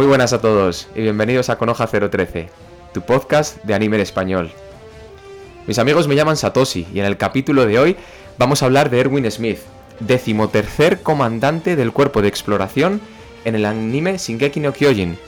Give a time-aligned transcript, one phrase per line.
[0.00, 2.48] Muy buenas a todos y bienvenidos a Conoja 013,
[2.94, 4.50] tu podcast de anime en español.
[5.66, 7.96] Mis amigos me llaman Satoshi y en el capítulo de hoy
[8.38, 9.58] vamos a hablar de Erwin Smith,
[9.98, 13.02] decimotercer comandante del cuerpo de exploración
[13.44, 15.18] en el anime Shingeki no Kyojin.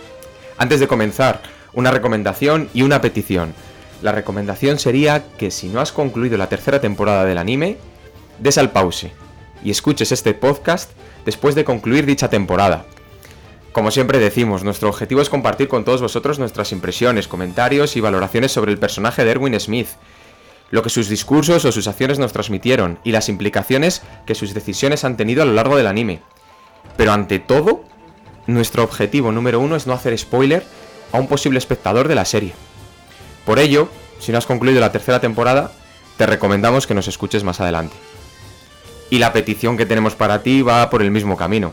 [0.56, 1.43] Antes de comenzar,
[1.75, 3.52] una recomendación y una petición.
[4.00, 7.76] La recomendación sería que si no has concluido la tercera temporada del anime,
[8.39, 9.12] des al pause
[9.62, 10.93] y escuches este podcast
[11.26, 12.86] después de concluir dicha temporada.
[13.72, 18.53] Como siempre decimos, nuestro objetivo es compartir con todos vosotros nuestras impresiones, comentarios y valoraciones
[18.53, 19.89] sobre el personaje de Erwin Smith,
[20.71, 25.04] lo que sus discursos o sus acciones nos transmitieron y las implicaciones que sus decisiones
[25.04, 26.21] han tenido a lo largo del anime.
[26.99, 27.85] Pero ante todo,
[28.46, 30.64] nuestro objetivo número uno es no hacer spoiler
[31.11, 32.52] a un posible espectador de la serie.
[33.47, 35.72] Por ello, si no has concluido la tercera temporada,
[36.18, 37.96] te recomendamos que nos escuches más adelante.
[39.08, 41.72] Y la petición que tenemos para ti va por el mismo camino.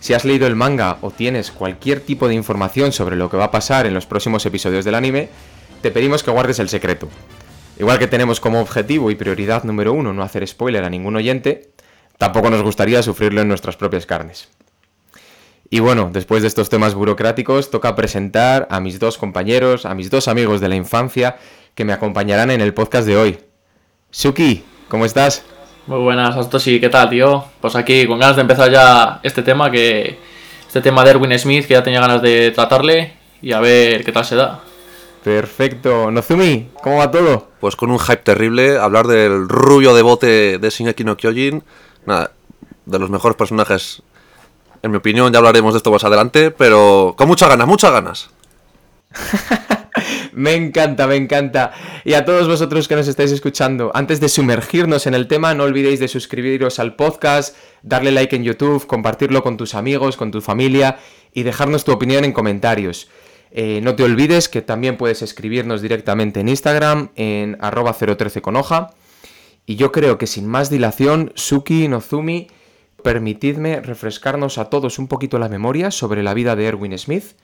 [0.00, 3.44] Si has leído el manga o tienes cualquier tipo de información sobre lo que va
[3.44, 5.28] a pasar en los próximos episodios del anime,
[5.82, 7.08] te pedimos que guardes el secreto.
[7.78, 11.70] Igual que tenemos como objetivo y prioridad número uno no hacer spoiler a ningún oyente,
[12.18, 14.48] tampoco nos gustaría sufrirlo en nuestras propias carnes.
[15.68, 20.10] Y bueno, después de estos temas burocráticos, toca presentar a mis dos compañeros, a mis
[20.10, 21.36] dos amigos de la infancia,
[21.74, 23.38] que me acompañarán en el podcast de hoy.
[24.10, 25.44] Suki, ¿cómo estás?
[25.86, 27.44] Muy buenas, Satoshi, ¿qué tal, tío?
[27.60, 30.18] Pues aquí con ganas de empezar ya este tema, que
[30.66, 34.12] este tema de Erwin Smith, que ya tenía ganas de tratarle y a ver qué
[34.12, 34.60] tal se da.
[35.24, 36.10] Perfecto.
[36.10, 37.48] Nozumi, ¿cómo va todo?
[37.60, 41.64] Pues con un hype terrible, hablar del rubio de bote de Shingeki no Kyojin,
[42.06, 42.30] nada,
[42.86, 44.02] de los mejores personajes,
[44.82, 48.30] en mi opinión, ya hablaremos de esto más adelante, pero con muchas ganas, muchas ganas.
[50.32, 51.72] me encanta, me encanta.
[52.04, 55.64] Y a todos vosotros que nos estáis escuchando, antes de sumergirnos en el tema, no
[55.64, 60.40] olvidéis de suscribiros al podcast, darle like en YouTube, compartirlo con tus amigos, con tu
[60.40, 60.98] familia
[61.32, 63.08] y dejarnos tu opinión en comentarios.
[63.52, 68.56] Eh, no te olvides que también puedes escribirnos directamente en Instagram en arroba 013 con
[68.56, 68.90] hoja.
[69.66, 72.48] Y yo creo que sin más dilación, Suki, Nozumi,
[73.02, 77.36] permitidme refrescarnos a todos un poquito la memoria sobre la vida de Erwin Smith,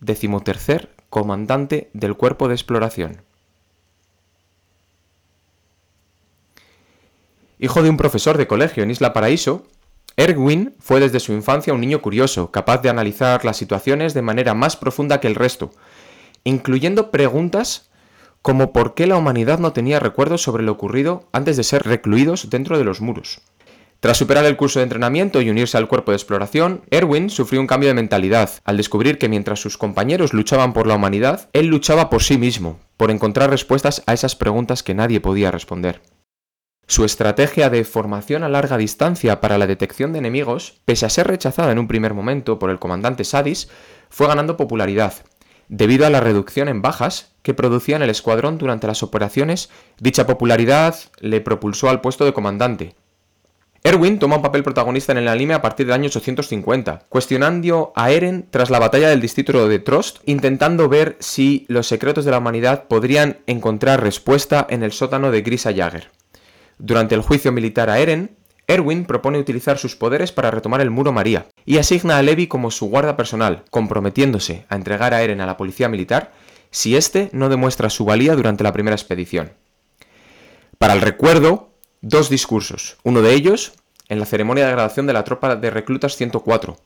[0.00, 3.22] decimotercer comandante del Cuerpo de Exploración.
[7.58, 9.66] Hijo de un profesor de colegio en Isla Paraíso,
[10.18, 14.52] Erwin fue desde su infancia un niño curioso, capaz de analizar las situaciones de manera
[14.52, 15.70] más profunda que el resto,
[16.44, 17.88] incluyendo preguntas
[18.42, 22.50] como por qué la humanidad no tenía recuerdos sobre lo ocurrido antes de ser recluidos
[22.50, 23.40] dentro de los muros.
[24.00, 27.66] Tras superar el curso de entrenamiento y unirse al cuerpo de exploración, Erwin sufrió un
[27.66, 32.10] cambio de mentalidad al descubrir que mientras sus compañeros luchaban por la humanidad, él luchaba
[32.10, 36.02] por sí mismo, por encontrar respuestas a esas preguntas que nadie podía responder.
[36.88, 41.26] Su estrategia de formación a larga distancia para la detección de enemigos, pese a ser
[41.26, 43.68] rechazada en un primer momento por el comandante Sadis,
[44.08, 45.14] fue ganando popularidad.
[45.68, 49.68] Debido a la reducción en bajas que producía en el escuadrón durante las operaciones,
[49.98, 52.94] dicha popularidad le propulsó al puesto de comandante,
[53.86, 58.10] Erwin toma un papel protagonista en el anime a partir del año 850, cuestionando a
[58.10, 62.38] Eren tras la batalla del distrito de Trost, intentando ver si los secretos de la
[62.38, 66.10] humanidad podrían encontrar respuesta en el sótano de Grisa Jagger.
[66.78, 68.36] Durante el juicio militar a Eren,
[68.66, 72.72] Erwin propone utilizar sus poderes para retomar el muro María y asigna a Levi como
[72.72, 76.32] su guarda personal, comprometiéndose a entregar a Eren a la policía militar
[76.72, 79.52] si éste no demuestra su valía durante la primera expedición.
[80.76, 81.75] Para el recuerdo,
[82.08, 83.72] dos discursos, uno de ellos
[84.08, 86.76] en la ceremonia de graduación de la tropa de reclutas 104,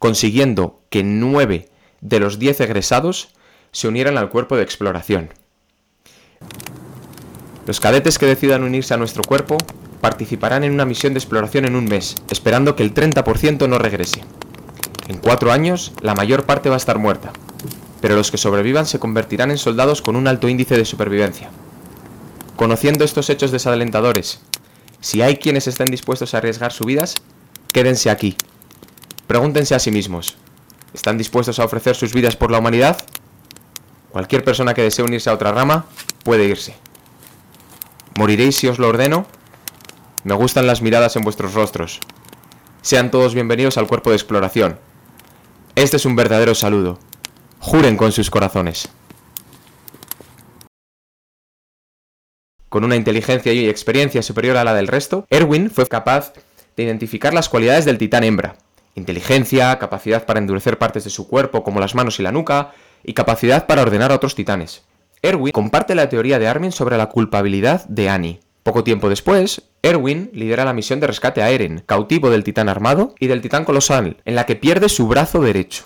[0.00, 1.68] consiguiendo que nueve
[2.00, 3.28] de los diez egresados
[3.70, 5.32] se unieran al cuerpo de exploración.
[7.66, 9.58] Los cadetes que decidan unirse a nuestro cuerpo
[10.00, 14.22] participarán en una misión de exploración en un mes, esperando que el 30% no regrese.
[15.06, 17.32] En cuatro años, la mayor parte va a estar muerta,
[18.00, 21.50] pero los que sobrevivan se convertirán en soldados con un alto índice de supervivencia.
[22.56, 24.40] Conociendo estos hechos desalentadores
[25.04, 27.16] si hay quienes estén dispuestos a arriesgar sus vidas,
[27.74, 28.38] quédense aquí.
[29.26, 30.38] Pregúntense a sí mismos,
[30.94, 32.96] ¿están dispuestos a ofrecer sus vidas por la humanidad?
[34.08, 35.84] Cualquier persona que desee unirse a otra rama
[36.22, 36.74] puede irse.
[38.16, 39.26] ¿Moriréis si os lo ordeno?
[40.22, 42.00] Me gustan las miradas en vuestros rostros.
[42.80, 44.80] Sean todos bienvenidos al cuerpo de exploración.
[45.74, 46.98] Este es un verdadero saludo.
[47.58, 48.88] Juren con sus corazones.
[52.74, 56.32] Con una inteligencia y experiencia superior a la del resto, Erwin fue capaz
[56.76, 58.56] de identificar las cualidades del titán hembra.
[58.96, 62.72] Inteligencia, capacidad para endurecer partes de su cuerpo como las manos y la nuca,
[63.04, 64.82] y capacidad para ordenar a otros titanes.
[65.22, 68.40] Erwin comparte la teoría de Armin sobre la culpabilidad de Annie.
[68.64, 73.14] Poco tiempo después, Erwin lidera la misión de rescate a Eren, cautivo del titán armado
[73.20, 75.84] y del titán colosal, en la que pierde su brazo derecho.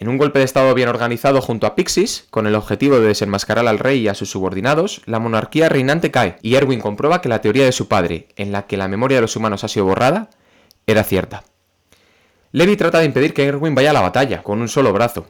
[0.00, 3.66] En un golpe de estado bien organizado junto a Pixis, con el objetivo de desenmascarar
[3.66, 7.40] al rey y a sus subordinados, la monarquía reinante cae y Erwin comprueba que la
[7.40, 10.30] teoría de su padre, en la que la memoria de los humanos ha sido borrada,
[10.86, 11.42] era cierta.
[12.52, 15.26] Levi trata de impedir que Erwin vaya a la batalla, con un solo brazo.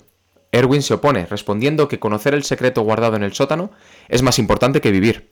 [0.53, 3.71] Erwin se opone, respondiendo que conocer el secreto guardado en el sótano
[4.09, 5.31] es más importante que vivir.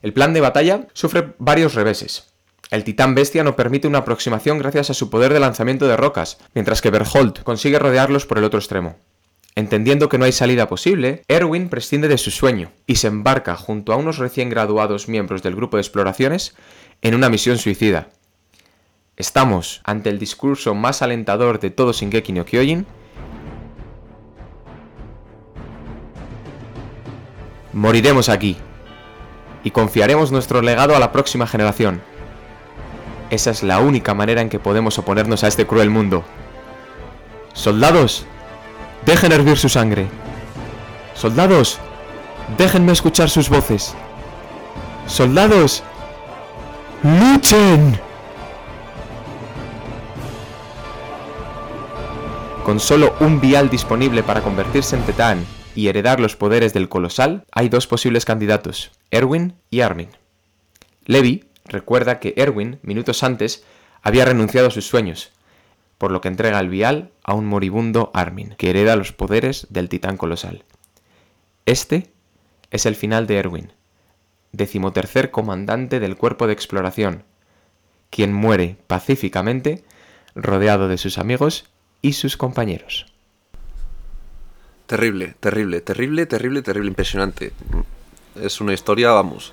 [0.00, 2.27] El plan de batalla sufre varios reveses.
[2.70, 6.38] El titán bestia no permite una aproximación gracias a su poder de lanzamiento de rocas,
[6.54, 8.96] mientras que Berhold consigue rodearlos por el otro extremo.
[9.54, 13.92] Entendiendo que no hay salida posible, Erwin prescinde de su sueño y se embarca junto
[13.92, 16.54] a unos recién graduados miembros del grupo de exploraciones
[17.02, 18.08] en una misión suicida.
[19.16, 22.86] Estamos ante el discurso más alentador de todo Shingeki no Kyojin.
[27.72, 28.56] Moriremos aquí
[29.64, 32.00] y confiaremos nuestro legado a la próxima generación.
[33.30, 36.24] Esa es la única manera en que podemos oponernos a este cruel mundo.
[37.52, 38.24] Soldados,
[39.04, 40.08] dejen hervir su sangre.
[41.14, 41.78] Soldados,
[42.56, 43.94] déjenme escuchar sus voces.
[45.06, 45.82] Soldados,
[47.02, 48.00] luchen.
[52.64, 57.44] Con solo un vial disponible para convertirse en Tetán y heredar los poderes del colosal,
[57.52, 60.08] hay dos posibles candidatos, Erwin y Armin.
[61.06, 63.64] Levi recuerda que Erwin, minutos antes,
[64.02, 65.32] había renunciado a sus sueños,
[65.98, 69.88] por lo que entrega el vial a un moribundo Armin, que hereda los poderes del
[69.88, 70.64] titán colosal.
[71.66, 72.10] Este
[72.70, 73.72] es el final de Erwin,
[74.52, 77.24] decimotercer comandante del cuerpo de exploración,
[78.10, 79.84] quien muere pacíficamente
[80.34, 81.66] rodeado de sus amigos
[82.00, 83.06] y sus compañeros.
[84.86, 87.52] Terrible, terrible, terrible, terrible, terrible, impresionante.
[88.40, 89.52] Es una historia, vamos.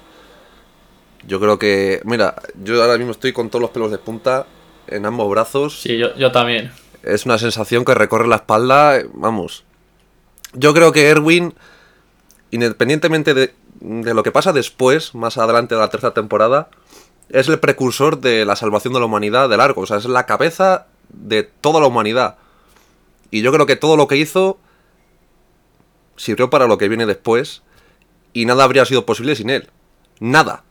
[1.27, 4.45] Yo creo que, mira, yo ahora mismo estoy con todos los pelos de punta
[4.87, 5.81] en ambos brazos.
[5.81, 6.71] Sí, yo, yo también.
[7.03, 9.63] Es una sensación que recorre la espalda, vamos.
[10.53, 11.53] Yo creo que Erwin,
[12.51, 16.69] independientemente de, de lo que pasa después, más adelante de la tercera temporada,
[17.29, 19.81] es el precursor de la salvación de la humanidad de largo.
[19.81, 22.37] O sea, es la cabeza de toda la humanidad.
[23.31, 24.59] Y yo creo que todo lo que hizo
[26.15, 27.63] sirvió para lo que viene después
[28.33, 29.69] y nada habría sido posible sin él.
[30.19, 30.63] Nada.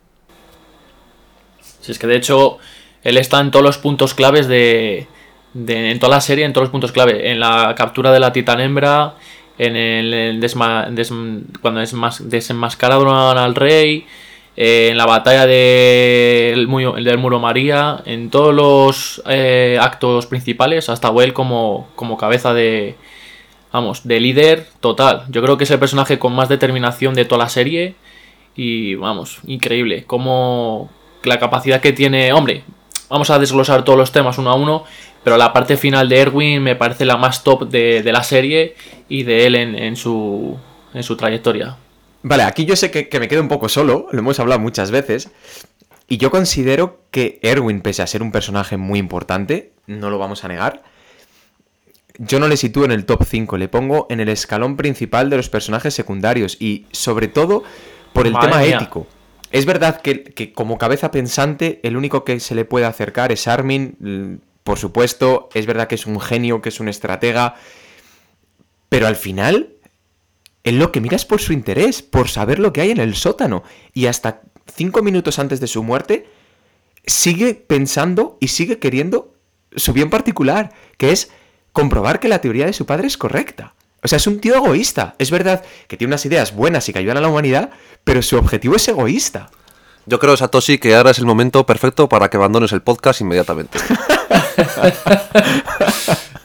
[1.85, 2.59] Si es que de hecho
[3.03, 5.07] él está en todos los puntos claves de,
[5.53, 8.33] de- en toda la serie, en todos los puntos clave, en la captura de la
[8.33, 9.15] titán hembra,
[9.59, 11.13] en el, desma- des-
[11.61, 14.07] cuando desmas- desenmascararon al rey,
[14.57, 20.89] eh, en la batalla del, mu- del muro María, en todos los eh, actos principales,
[20.89, 22.95] hasta él como, como cabeza de,
[23.73, 25.25] vamos, de líder total.
[25.29, 27.95] Yo creo que es el personaje con más determinación de toda la serie
[28.57, 30.05] y vamos, increíble.
[30.05, 30.89] Como
[31.29, 32.65] la capacidad que tiene, hombre,
[33.09, 34.85] vamos a desglosar todos los temas uno a uno,
[35.23, 38.75] pero la parte final de Erwin me parece la más top de, de la serie
[39.09, 40.57] y de él en, en su,
[40.93, 41.77] en su trayectoria.
[42.23, 44.91] Vale, aquí yo sé que, que me quedo un poco solo, lo hemos hablado muchas
[44.91, 45.31] veces,
[46.09, 50.45] y yo considero que Erwin, pese a ser un personaje muy importante, no lo vamos
[50.45, 50.83] a negar,
[52.19, 55.37] yo no le sitúo en el top 5, le pongo en el escalón principal de
[55.37, 57.65] los personajes secundarios y sobre todo
[58.13, 58.77] por el Madre tema mía.
[58.77, 59.07] ético.
[59.55, 64.41] Es verdad que, como cabeza pensante el único que se le puede acercar es Armin,
[64.65, 67.55] por supuesto, es verdad que es un genio, que es un estratega,
[68.89, 69.75] pero al final
[70.65, 73.15] él lo que mira es por su interés, por saber lo que hay en el
[73.15, 73.63] sótano.
[73.93, 74.41] Y hasta
[74.75, 76.27] cinco minutos antes de su muerte,
[77.07, 79.37] sigue pensando y sigue queriendo
[79.77, 81.31] su bien particular, que es
[81.73, 83.75] comprobar que la teoría de su padre es correcta.
[84.05, 85.15] O sea, es un tío egoísta.
[85.19, 87.71] Es verdad que tiene unas ideas buenas y que ayudan a la humanidad,
[88.05, 89.49] pero su objetivo es egoísta.
[90.07, 93.79] Yo creo, Satoshi, que ahora es el momento perfecto para que abandones el podcast inmediatamente.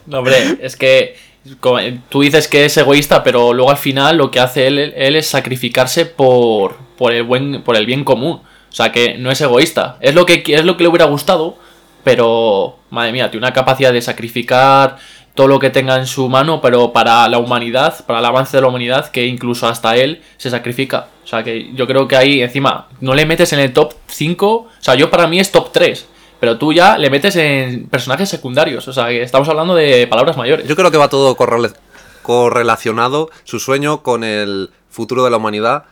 [0.06, 1.16] No, hombre, es que
[1.60, 1.78] como-
[2.10, 5.28] tú dices que es egoísta, pero luego al final lo que hace él, él es
[5.28, 8.42] sacrificarse por, por, el buen, por el bien común.
[8.42, 9.98] O sea, que no es egoísta.
[10.02, 11.58] Es lo que, es lo que le hubiera gustado,
[12.04, 14.98] pero, madre mía, tiene una capacidad de sacrificar
[15.36, 18.62] todo lo que tenga en su mano, pero para la humanidad, para el avance de
[18.62, 21.08] la humanidad, que incluso hasta él se sacrifica.
[21.24, 24.48] O sea, que yo creo que ahí, encima, no le metes en el top 5.
[24.52, 26.08] O sea, yo para mí es top 3.
[26.40, 28.88] Pero tú ya le metes en personajes secundarios.
[28.88, 30.68] O sea, que estamos hablando de palabras mayores.
[30.68, 31.74] Yo creo que va todo correle-
[32.22, 35.84] correlacionado, su sueño, con el futuro de la humanidad,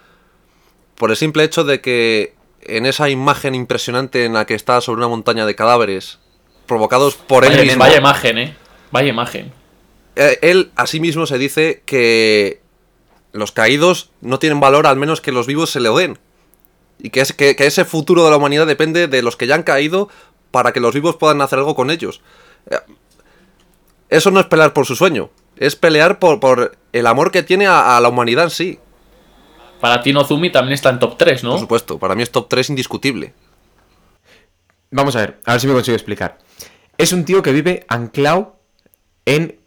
[0.95, 4.99] por el simple hecho de que en esa imagen impresionante en la que está sobre
[4.99, 6.19] una montaña de cadáveres,
[6.65, 8.55] provocados por él mismo, vaya imagen, eh.
[8.91, 9.51] Vaya imagen.
[10.15, 12.61] eh, él a sí mismo se dice que
[13.33, 16.17] los caídos no tienen valor al menos que los vivos se le den.
[16.99, 19.53] Y que, es, que, que ese futuro de la humanidad depende de los que ya
[19.55, 20.09] han caído
[20.49, 22.21] para que los vivos puedan hacer algo con ellos.
[22.71, 22.77] Eh,
[24.09, 27.67] eso no es pelear por su sueño, es pelear por, por el amor que tiene
[27.67, 28.79] a, a la humanidad en sí.
[29.79, 31.51] Para ti Nozumi también está en top 3, ¿no?
[31.51, 33.33] Por supuesto, para mí es top 3 indiscutible.
[34.89, 36.39] Vamos a ver, a ver si me consigo explicar.
[36.97, 38.56] Es un tío que vive anclado
[39.27, 39.59] en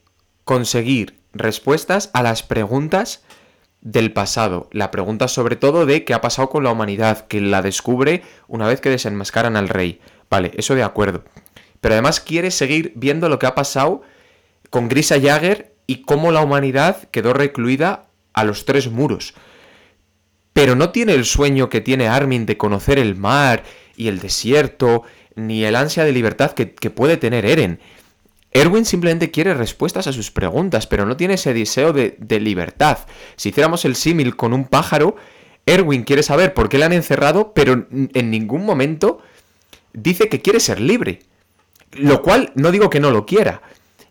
[0.45, 3.23] conseguir respuestas a las preguntas
[3.83, 4.69] del pasado.
[4.73, 8.67] La pregunta sobre todo de qué ha pasado con la humanidad, que la descubre una
[8.67, 10.01] vez que desenmascaran al rey.
[10.31, 11.25] Vale, eso de acuerdo.
[11.83, 14.01] Pero además quiere seguir viendo lo que ha pasado
[14.71, 19.35] con Grisa Jagger y cómo la humanidad quedó recluida a los tres muros.
[20.55, 23.65] Pero no tiene el sueño que tiene Armin de conocer el mar
[23.95, 25.03] y el desierto,
[25.35, 27.79] ni el ansia de libertad que, que puede tener Eren.
[28.53, 32.99] Erwin simplemente quiere respuestas a sus preguntas, pero no tiene ese deseo de, libertad.
[33.37, 35.17] Si hiciéramos el símil con un pájaro,
[35.67, 39.21] Erwin quiere saber por qué le han encerrado, pero en ningún momento
[39.93, 41.21] dice que quiere ser libre.
[41.93, 43.63] Lo cual no digo que no lo quiera.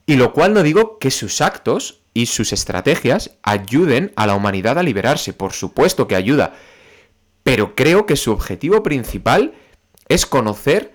[0.06, 4.80] Y lo cual no digo que sus actos y sus estrategias ayuden a la humanidad
[4.80, 5.34] a liberarse.
[5.34, 6.54] Por supuesto que ayuda.
[7.44, 9.54] Pero creo que su objetivo principal
[10.08, 10.94] es conocer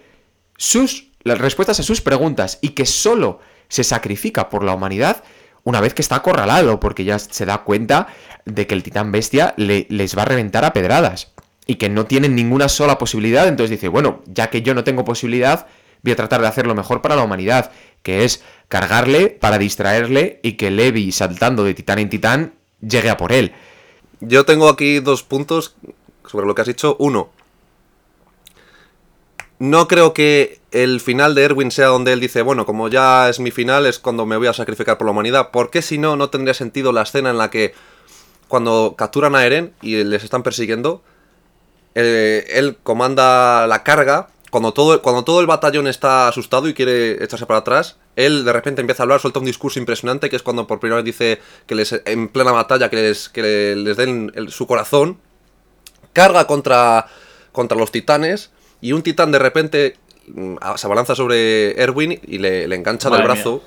[0.57, 5.25] sus las respuestas a sus preguntas y que solo se sacrifica por la humanidad
[5.65, 8.09] una vez que está acorralado, porque ya se da cuenta
[8.45, 11.33] de que el titán bestia le, les va a reventar a pedradas
[11.67, 15.05] y que no tienen ninguna sola posibilidad, entonces dice, bueno, ya que yo no tengo
[15.05, 15.67] posibilidad,
[16.03, 20.41] voy a tratar de hacer lo mejor para la humanidad, que es cargarle para distraerle
[20.43, 22.55] y que Levi, saltando de titán en titán,
[22.87, 23.53] llegue a por él.
[24.21, 25.77] Yo tengo aquí dos puntos
[26.27, 26.97] sobre lo que has dicho.
[26.99, 27.31] Uno,
[29.59, 33.39] no creo que el final de Erwin sea donde él dice, bueno, como ya es
[33.39, 35.51] mi final, es cuando me voy a sacrificar por la humanidad.
[35.53, 37.75] Porque si no, no tendría sentido la escena en la que
[38.49, 41.03] cuando capturan a Eren y les están persiguiendo,
[41.95, 44.29] eh, él comanda la carga.
[44.51, 48.53] Cuando todo, cuando todo el batallón está asustado y quiere echarse para atrás, él de
[48.53, 51.41] repente empieza a hablar, suelta un discurso impresionante, que es cuando por primera vez dice
[51.67, 55.19] que les, en plena batalla que les, que les den su corazón.
[56.13, 57.07] Carga contra,
[57.51, 58.51] contra los titanes
[58.85, 63.23] y un titán de repente mm, se abalanza sobre Erwin y le, le engancha del
[63.23, 63.63] brazo.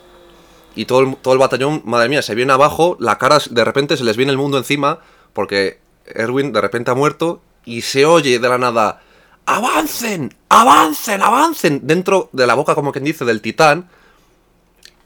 [0.76, 3.98] Y todo el, todo el batallón, madre mía, se viene abajo, la cara de repente
[3.98, 5.00] se les viene el mundo encima,
[5.34, 9.02] porque Erwin de repente ha muerto y se oye de la nada,
[9.48, 10.36] ¡avancen!
[10.50, 11.24] ¡avancen!
[11.24, 11.80] ¡avancen!
[11.88, 13.90] Dentro de la boca, como quien dice, del titán.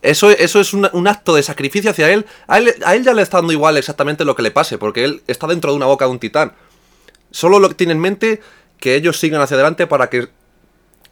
[0.02, 2.26] Eso, eso es un, un acto de sacrificio hacia él.
[2.48, 2.76] A, él.
[2.84, 5.48] a él ya le está dando igual exactamente lo que le pase, porque él está
[5.48, 6.52] dentro de una boca de un titán.
[7.32, 8.42] Solo lo que tiene en mente
[8.82, 10.28] que ellos sigan hacia adelante para que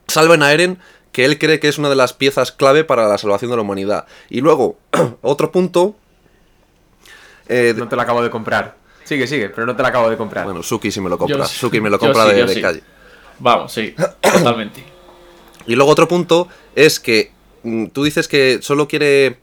[0.08, 0.80] salven a Eren,
[1.14, 3.62] que él cree que es una de las piezas clave para la salvación de la
[3.64, 4.06] humanidad.
[4.30, 4.78] Y luego,
[5.22, 5.96] otro punto.
[7.48, 8.76] eh, No te la acabo de comprar.
[9.04, 10.46] Sigue, sigue, pero no te la acabo de comprar.
[10.46, 11.38] bueno, Suki sí me lo compra.
[11.38, 12.62] Yo- Suki me lo compra de, yo de sí.
[12.62, 12.84] calle.
[13.40, 14.84] Vamos, sí, totalmente.
[15.66, 17.32] Y luego otro punto es que
[17.64, 19.38] mm, tú dices que solo quiere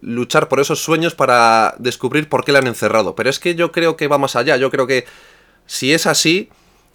[0.00, 3.14] luchar por esos sueños para descubrir por qué le han encerrado.
[3.14, 4.56] Pero es que yo creo que va más allá.
[4.56, 5.04] Yo creo que
[5.66, 6.48] si es así,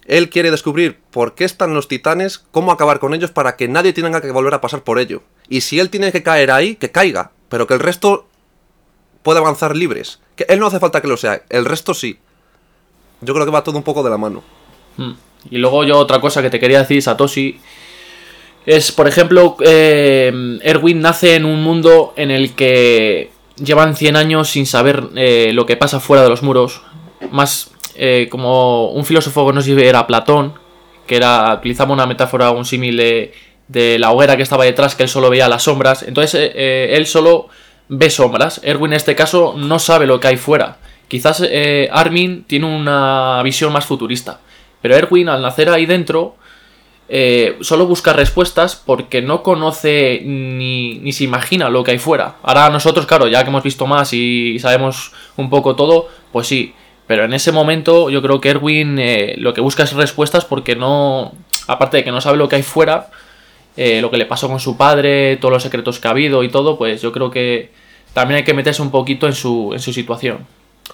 [0.08, 3.92] él quiere descubrir por qué están los titanes, cómo acabar con ellos para que nadie
[3.92, 5.22] tenga que volver a pasar por ello.
[5.50, 7.30] Y si él tiene que caer ahí, que caiga.
[7.50, 8.26] Pero que el resto
[9.22, 10.18] pueda avanzar libres.
[10.34, 12.18] Que él no hace falta que lo sea, el resto sí.
[13.20, 14.42] Yo creo que va todo un poco de la mano.
[14.96, 15.12] Mm.
[15.50, 17.60] Y luego yo otra cosa que te quería decir, Satoshi,
[18.64, 24.48] es, por ejemplo, eh, Erwin nace en un mundo en el que llevan 100 años
[24.48, 26.80] sin saber eh, lo que pasa fuera de los muros.
[27.30, 30.54] Más eh, como un filósofo que no sé si era Platón,
[31.06, 35.08] que era, utilizaba una metáfora, un símil de, la hoguera que estaba detrás, que él
[35.08, 36.04] solo veía las sombras.
[36.04, 37.48] Entonces eh, eh, él solo
[37.88, 38.60] ve sombras.
[38.62, 40.78] Erwin en este caso no sabe lo que hay fuera.
[41.08, 41.42] Quizás
[41.90, 44.40] Armin tiene una visión más futurista.
[44.82, 46.36] Pero Erwin, al nacer ahí dentro,
[47.62, 52.36] solo busca respuestas porque no conoce ni, ni se imagina lo que hay fuera.
[52.42, 56.74] Ahora nosotros, claro, ya que hemos visto más y sabemos un poco todo, pues sí.
[57.08, 60.76] Pero en ese momento yo creo que Erwin eh, lo que busca es respuestas porque
[60.76, 61.32] no...
[61.66, 63.10] Aparte de que no sabe lo que hay fuera,
[63.76, 66.48] eh, lo que le pasó con su padre, todos los secretos que ha habido y
[66.50, 67.70] todo, pues yo creo que
[68.12, 70.46] también hay que meterse un poquito en su, en su situación.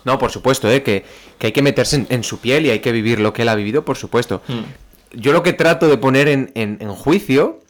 [0.05, 0.83] No, por supuesto, ¿eh?
[0.83, 1.05] que,
[1.39, 3.49] que hay que meterse en, en su piel y hay que vivir lo que él
[3.49, 4.43] ha vivido, por supuesto.
[4.49, 5.19] Mm.
[5.21, 7.61] Yo lo que trato de poner en, en- en juicio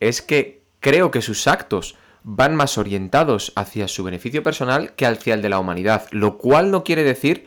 [0.00, 5.34] es que creo que sus actos van más orientados hacia su beneficio personal que hacia
[5.34, 7.44] el de la humanidad, lo cual no quiere decir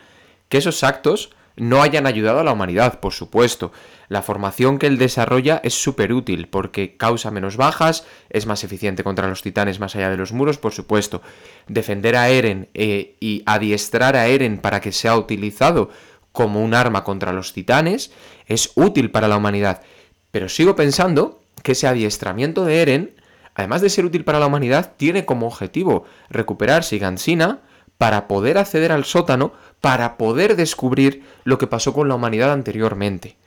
[0.49, 3.71] que esos actos no hayan ayudado a la humanidad, por supuesto.
[4.09, 9.03] La formación que él desarrolla es súper útil porque causa menos bajas, es más eficiente
[9.03, 11.21] contra los titanes más allá de los muros, por supuesto.
[11.67, 15.89] Defender a Eren eh, y adiestrar a Eren para que sea utilizado
[16.31, 18.11] como un arma contra los titanes
[18.45, 19.81] es útil para la humanidad.
[20.29, 23.17] Pero sigo pensando que ese adiestramiento de Eren
[23.57, 27.61] además de ser útil para la humanidad, tiene como objetivo recuperar Sigansina
[27.97, 33.37] para poder acceder al sótano, para poder descubrir lo que pasó con la humanidad anteriormente.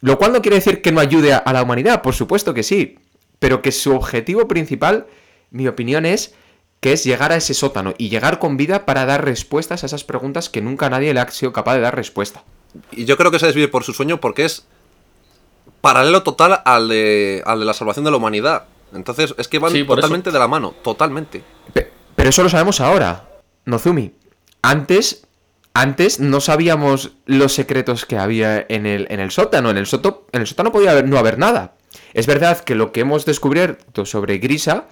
[0.00, 2.98] Lo cual no quiere decir que no ayude a la humanidad, por supuesto que sí,
[3.38, 5.06] pero que su objetivo principal,
[5.50, 6.34] mi opinión es
[6.80, 10.04] que es llegar a ese sótano y llegar con vida para dar respuestas a esas
[10.04, 12.42] preguntas que nunca nadie le ha sido capaz de dar respuesta.
[12.92, 14.64] Y yo creo que se desvive por su sueño porque es
[15.82, 18.64] paralelo total al de, al de la salvación de la humanidad.
[18.94, 21.42] Entonces, es que van Sí, totalmente de la mano, totalmente.
[21.74, 23.28] Pe- Pero eso lo sabemos ahora,
[23.66, 24.12] Nozumi.
[24.62, 25.26] Antes,
[25.74, 29.70] antes no sabíamos los secretos que había en el, en el sótano.
[29.70, 31.74] En el, soto- en el sótano podía haber, no haber nada.
[32.14, 34.86] Es verdad que lo que hemos descubierto sobre Grisa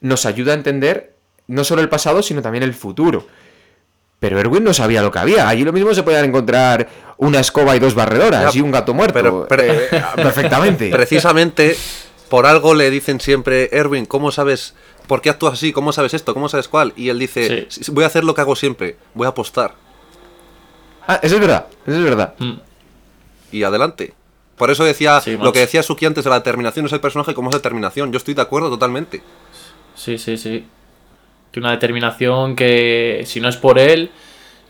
[0.00, 1.14] nos ayuda a entender
[1.46, 3.26] no solo el pasado, sino también el futuro.
[4.20, 5.48] Pero Erwin no sabía lo que había.
[5.48, 9.14] Allí lo mismo se podían encontrar una escoba y dos barredoras y un gato muerto.
[9.14, 10.90] pero- pero- Eh, perfectamente.
[10.90, 11.76] Precisamente
[12.28, 14.74] por algo le dicen siempre, Erwin, ¿cómo sabes
[15.10, 15.72] por qué actúas así?
[15.72, 16.34] ¿Cómo sabes esto?
[16.34, 16.92] ¿Cómo sabes cuál?
[16.94, 17.82] Y él dice, Sí.
[17.82, 19.74] "Sí, voy a hacer lo que hago siempre, voy a apostar.
[21.08, 22.34] Ah, eso es verdad, eso es verdad.
[22.38, 22.52] Mm.
[23.50, 24.14] Y adelante.
[24.56, 27.34] Por eso decía, Sí, lo que decía Suki antes de la determinación es el personaje
[27.34, 28.12] como es determinación.
[28.12, 29.20] Yo estoy de acuerdo totalmente.
[29.96, 30.64] Sí, sí, sí.
[31.50, 34.12] Tiene una determinación que si no es por él,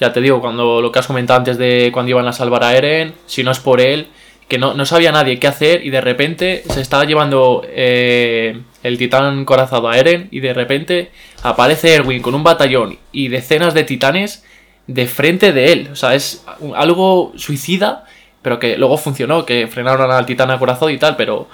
[0.00, 2.75] ya te digo, cuando lo que has comentado antes de cuando iban a salvar a
[2.75, 4.09] Eren, si no es por él,
[4.49, 8.96] que no, no sabía nadie qué hacer y de repente se estaba llevando eh, el
[8.99, 11.10] titán corazado a Eren y de repente
[11.42, 14.44] aparece Erwin con un batallón y decenas de titanes
[14.87, 15.88] de frente de él.
[15.92, 16.44] O sea, es
[16.75, 18.06] algo suicida,
[18.42, 21.46] pero que luego funcionó, que frenaron al titán acorazado y tal, pero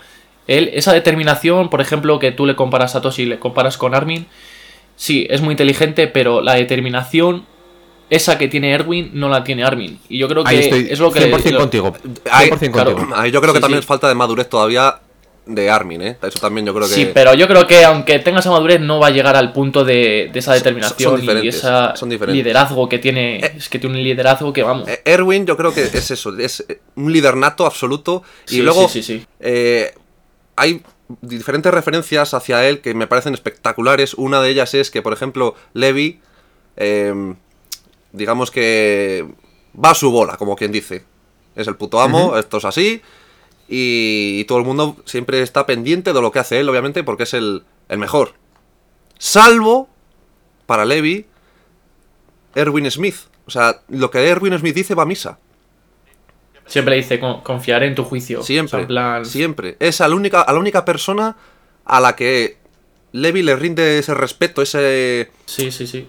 [0.46, 3.94] él, esa determinación, por ejemplo, que tú le comparas a Toshi y le comparas con
[3.94, 4.26] Armin,
[4.94, 7.44] sí, es muy inteligente, pero la determinación,
[8.08, 9.98] esa que tiene Erwin, no la tiene Armin.
[10.08, 11.20] Y yo creo que Ahí estoy es lo que...
[11.28, 11.92] 100% lo- contigo.
[11.92, 12.72] 100% Ahí- contigo.
[12.72, 13.08] claro.
[13.16, 13.84] Ahí yo creo que Sí, también sí.
[13.84, 15.00] es falta de madurez todavía
[15.46, 16.18] de Armin, ¿eh?
[16.22, 16.94] Eso también yo creo que...
[16.94, 19.84] Sí, pero yo creo que aunque tenga esa madurez, no va a llegar al punto
[19.84, 22.34] de, de esa determinación son y son diferentes.
[22.34, 23.36] liderazgo que tiene.
[23.56, 24.88] Es que tiene un liderazgo que vamos.
[24.88, 28.24] Eh, Erwin yo creo que es eso, es eh, un líder nato absoluto.
[28.48, 29.26] Y Sí, luego sí, sí, sí.
[29.40, 29.94] eh,
[30.56, 30.82] hay
[31.20, 34.14] diferentes referencias hacia él que me parecen espectaculares.
[34.14, 36.20] Una de ellas es que, por ejemplo, Levi,
[36.76, 37.34] eh,
[38.12, 39.24] digamos que
[39.82, 41.04] va a su bola, como quien dice.
[41.54, 43.00] Es el puto amo, esto es así.
[43.68, 47.24] Y, y todo el mundo siempre está pendiente de lo que hace él, obviamente, porque
[47.24, 48.34] es el, el mejor.
[49.18, 49.88] Salvo,
[50.66, 51.26] para Levi,
[52.54, 53.16] Erwin Smith.
[53.46, 55.38] O sea, lo que Erwin Smith dice va a misa.
[56.66, 58.40] Siempre dice "Con- confiar en tu juicio.
[58.40, 58.86] O sea, Siempre.
[58.86, 59.76] plan, Siempre.
[59.78, 61.36] Es a la, única, a la única persona
[61.84, 62.58] a la que
[63.12, 65.30] Levi le rinde ese respeto, ese...
[65.46, 66.08] Sí, sí, sí.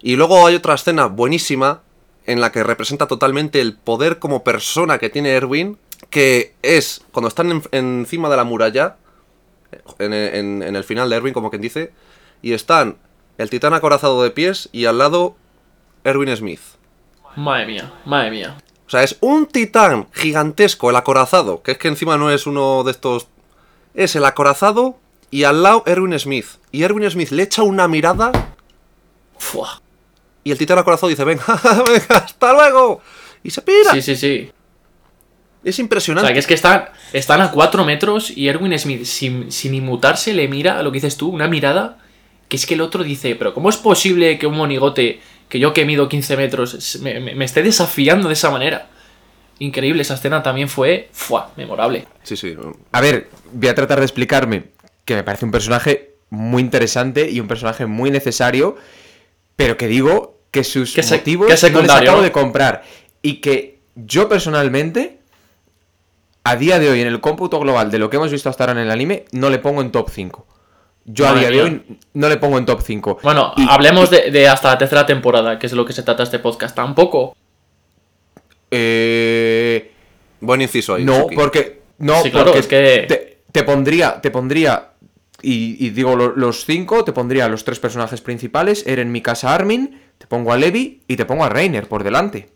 [0.00, 1.82] Y luego hay otra escena buenísima
[2.26, 5.76] en la que representa totalmente el poder como persona que tiene Erwin,
[6.14, 8.96] que es cuando están en- encima de la muralla,
[9.98, 11.92] en, en- en el final de Erwin, como quien dice,
[12.40, 12.96] y están
[13.36, 15.34] el titán acorazado de pies y al lado
[16.04, 16.60] Erwin Smith.
[17.34, 18.56] Madre mía, madre mía.
[18.86, 22.84] O sea, es un titán gigantesco, el acorazado, que es que encima no es uno
[22.84, 23.26] de estos...
[23.94, 24.96] Es el acorazado
[25.32, 26.46] y al lado Erwin Smith.
[26.70, 28.30] Y Erwin Smith le echa una mirada
[29.38, 29.82] Fua.
[30.44, 31.44] y el titán acorazado dice, venga,
[31.86, 33.00] venga, hasta luego.
[33.42, 33.92] Y se pira.
[33.92, 34.52] Sí, sí, sí.
[35.64, 36.26] Es O impresionante.
[36.28, 40.32] sea, que es que están, están a 4 metros y Erwin Smith, sin, sin inmutarse,
[40.34, 41.98] le mira a lo que dices tú, una mirada
[42.48, 45.72] que es que el otro dice, pero ¿cómo es posible que un monigote, que yo
[45.72, 48.88] que mido 15 metros, me, me- me esté desafiando de esa manera?
[49.58, 52.06] Increíble, esa escena también fue, fua, memorable.
[52.24, 52.54] Sí, sí.
[52.92, 54.64] A ver, voy a tratar de explicarme
[55.04, 58.76] que me parece un personaje muy interesante y un personaje muy necesario,
[59.56, 62.82] pero que digo que sus Que se- motivos que no les acabo de comprar
[63.22, 65.20] y que yo personalmente
[66.44, 68.72] a día de hoy en el cómputo global de lo que hemos visto hasta ahora
[68.80, 70.46] en el anime no le pongo en top 5.
[71.06, 73.18] Yo a día de hoy no le pongo en top 5.
[73.22, 76.02] Bueno, Y- hablemos de, de hasta la tercera temporada, que es de lo que se
[76.02, 76.74] trata este podcast.
[76.74, 77.36] Tampoco.
[78.70, 79.92] Eh,
[80.40, 81.04] Buen inciso ahí.
[81.04, 81.34] No, Suki.
[81.36, 81.82] porque.
[81.98, 84.20] No, Sí, claro, porque es que- te, te pondría.
[84.20, 84.90] Te pondría.
[85.42, 88.86] Y, y digo lo- los cinco, te pondría a los tres personajes principales.
[88.86, 90.00] Eren, Mikasa, Armin.
[90.18, 92.48] Te pongo a Levi y te pongo a Reiner por delante.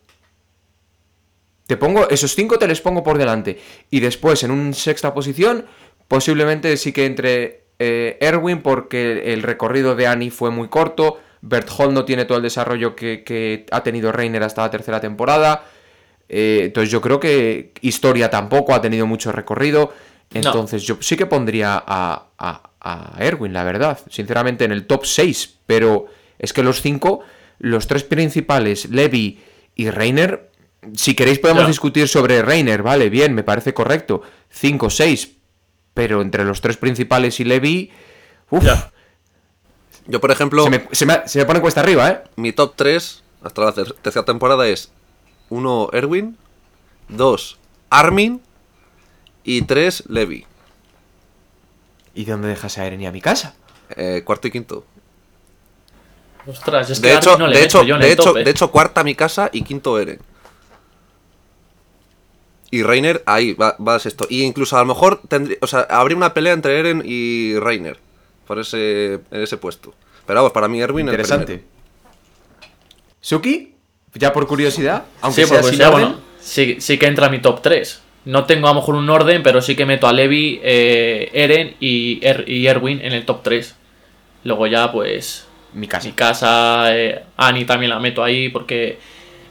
[1.69, 2.09] Te pongo.
[2.09, 3.61] Esos cinco te les pongo por delante.
[3.91, 5.67] Y después, en una sexta posición,
[6.09, 11.21] posiblemente sí que entre eh, Erwin, porque el recorrido de Annie fue muy corto.
[11.43, 15.65] Berthold no tiene todo el desarrollo que, que ha tenido Reiner hasta la tercera temporada.
[16.29, 19.93] Eh, entonces yo creo que Historia tampoco ha tenido mucho recorrido.
[20.33, 23.99] Entonces yo sí que pondría a, a- a Erwin, la verdad.
[24.11, 25.59] Sinceramente en el top 6.
[25.67, 26.07] Pero
[26.39, 27.21] es que los cinco,
[27.59, 29.39] los tres principales, Levi
[29.75, 30.48] y Reiner,
[30.95, 31.69] si queréis podemos Ya.
[31.69, 34.23] discutir sobre Reiner, vale, bien, me parece correcto.
[34.51, 35.33] 5, 6.
[35.95, 37.91] pero entre los tres principales y Levi,
[38.51, 38.93] uf, Ya.
[40.07, 42.23] Yo, por ejemplo, se, me, se me- se me pone cuesta arriba, ¿eh?
[42.37, 44.91] mi top 3 hasta la ter- tercera temporada es
[45.51, 46.37] 1 Erwin,
[47.09, 47.59] 2
[47.91, 48.41] Armin
[49.45, 50.47] y 3 Levi.
[52.15, 53.55] ¿Y dónde dejas a Eren y a mi casa?
[53.97, 54.85] Eh, cuarto y quinto.
[56.47, 58.37] Ostras, es que De hecho, no le de, hecho, yo en de, el hecho, top,
[58.39, 58.45] eh.
[58.45, 60.21] de hecho, cuarta mi casa y quinto Eren.
[62.71, 64.27] Y Reiner, ahí va, va a esto.
[64.29, 67.99] Y incluso a lo mejor tendría, o sea, habría una pelea entre Eren y Reiner
[68.47, 69.95] por ese, en ese puesto.
[70.27, 71.45] Pero vamos, para mí Erwin el Interesante.
[71.47, 71.69] primero.
[73.21, 73.75] ¿Suki?
[74.15, 77.27] Ya por curiosidad, aunque sí, sea pues sin ya, orden, bueno, sí, sí que entra
[77.27, 78.03] a mi top 3.
[78.25, 81.77] No tengo a lo mejor un orden, pero sí que meto a Levi, eh, Eren
[81.81, 83.77] y, Er- y Erwin en el top 3.
[84.45, 86.07] Luego ya, pues, mi casa.
[86.09, 88.99] mi casa, eh, Annie también la meto ahí porque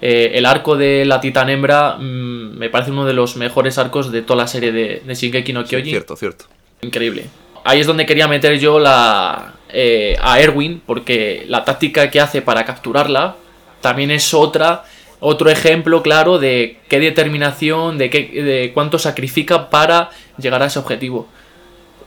[0.01, 4.11] eh, el arco de la titán hembra mm, me parece uno de los mejores arcos
[4.11, 5.89] de toda la serie de, de Shingeki no Sí, Kyojin.
[5.91, 6.45] cierto, cierto.
[6.81, 7.25] Increíble.
[7.63, 12.41] Ahí es donde quería meter yo la, eh, a Erwin, porque la táctica que hace
[12.41, 13.35] para capturarla
[13.81, 14.83] también es otra,
[15.19, 20.79] otro ejemplo claro de qué determinación, de, qué, de cuánto sacrifica para llegar a ese
[20.79, 21.27] objetivo.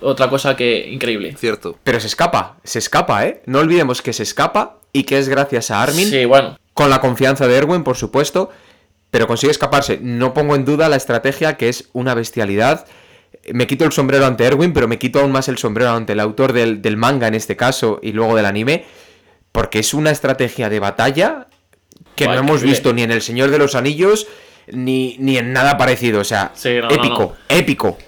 [0.01, 1.35] Otra cosa que increíble.
[1.39, 1.77] Cierto.
[1.85, 3.43] Pero se escapa, se escapa, ¿eh?
[3.45, 6.59] No olvidemos que se escapa y que es gracias a Armin, Sí, bueno.
[6.81, 8.49] Con la confianza de Erwin, por supuesto,
[9.11, 9.99] pero consigue escaparse.
[10.01, 12.87] No pongo en duda la estrategia, que es una bestialidad.
[13.53, 16.21] Me quito el sombrero ante Erwin, pero me quito aún más el sombrero ante el
[16.21, 18.87] autor del, del manga en este caso y luego del anime,
[19.53, 21.49] porque es una estrategia de batalla
[22.17, 24.27] que Guay, no hemos visto ni en El Señor de los Anillos
[24.73, 26.23] ni, ni en nada parecido.
[26.23, 27.99] O sea, Sí, no, no, épico, épico.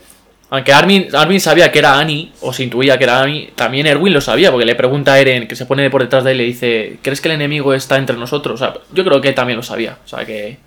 [0.55, 4.13] Aunque Armin, Armin sabía que era Annie, o se intuía que era Annie, también Erwin
[4.13, 6.41] lo sabía, porque le pregunta a Eren, que se pone por detrás de él y
[6.41, 8.61] le dice, ¿crees que el enemigo está entre nosotros?
[8.61, 9.97] O sea, yo creo que él también lo sabía.
[10.05, 10.59] O sea que...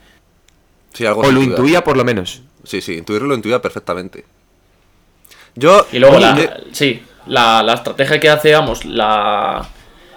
[0.91, 1.83] Sí, algo O lo intuía.
[1.83, 2.41] por lo menos.
[2.63, 4.25] Sí, sí, intuirlo lo intuía perfectamente.
[5.53, 5.85] Yo.
[5.91, 9.67] Y luego, Oye, la, de- sí, la, la estrategia que hace, vamos, la,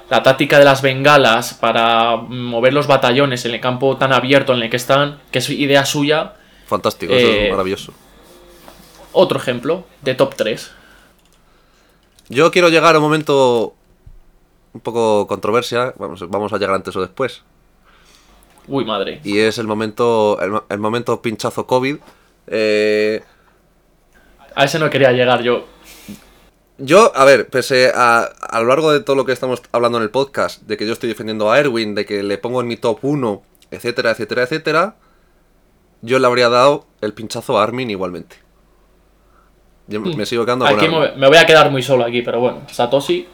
[0.08, 4.62] la táctica de las bengalas para mover los batallones en el campo tan abierto en
[4.62, 6.32] el que están, que es idea suya,
[6.66, 7.92] Fantástico, eso eh, es maravilloso.
[9.20, 10.70] Otro ejemplo de top 3.
[12.28, 13.74] Yo quiero llegar a un momento
[14.72, 15.92] un poco controversia.
[15.98, 17.42] Vamos, vamos a llegar antes o después.
[18.68, 19.20] Uy, madre.
[19.24, 20.38] Y es el momento.
[20.40, 21.96] El, el momento pinchazo COVID.
[22.46, 23.24] Eh,
[24.54, 25.66] A ese no quería llegar yo.
[26.76, 30.04] Yo, a ver, pese a, a lo largo de todo lo que estamos hablando en
[30.04, 32.76] el podcast, de que yo estoy defendiendo a Erwin, de que le pongo en mi
[32.76, 34.96] top 1, etcétera, etcétera, etcétera,
[36.02, 38.36] yo le habría dado el pinchazo a Armin igualmente.
[39.88, 42.40] Yo me sigo quedando con Aquí me, me voy a quedar muy solo aquí, pero
[42.40, 43.26] bueno, Satoshi.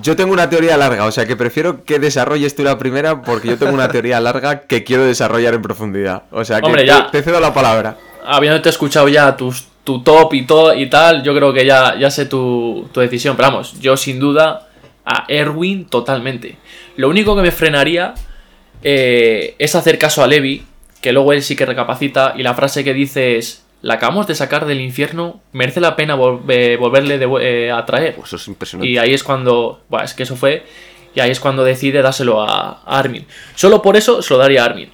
[0.00, 3.48] Yo tengo una teoría larga, o sea que prefiero que desarrolles tú la primera porque
[3.48, 6.24] yo tengo una teoría larga que quiero desarrollar en profundidad.
[6.32, 7.10] O sea que Hombre, te- ya.
[7.10, 7.96] te cedo la palabra.
[8.24, 12.10] habiéndote escuchado ya tus, tu top y todo y tal, yo creo que ya, ya
[12.10, 13.36] sé tu, tu decisión.
[13.36, 14.68] Pero vamos, yo sin duda
[15.04, 16.56] a Erwin totalmente.
[16.96, 18.14] Lo único que me frenaría
[18.82, 20.64] eh, es hacer caso a Levi,
[21.00, 24.34] que luego él sí que recapacita y la frase que dice es, la acabamos de
[24.34, 28.14] sacar del infierno, merece la pena vol- eh, volverle de, eh, a traer.
[28.14, 28.90] Pues eso es impresionante.
[28.90, 30.64] Y ahí es cuando, bueno, es que eso fue,
[31.14, 33.26] y ahí es cuando decide dárselo a, a Armin.
[33.54, 34.90] Solo por eso se lo daría a Armin.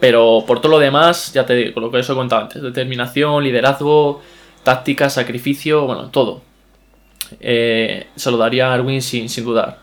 [0.00, 3.44] Pero por todo lo demás, ya te digo, lo que os he contado antes, determinación,
[3.44, 4.22] liderazgo,
[4.62, 6.40] táctica, sacrificio, bueno, todo.
[7.38, 9.78] Eh, se lo daría a Armin sin, sin dudar.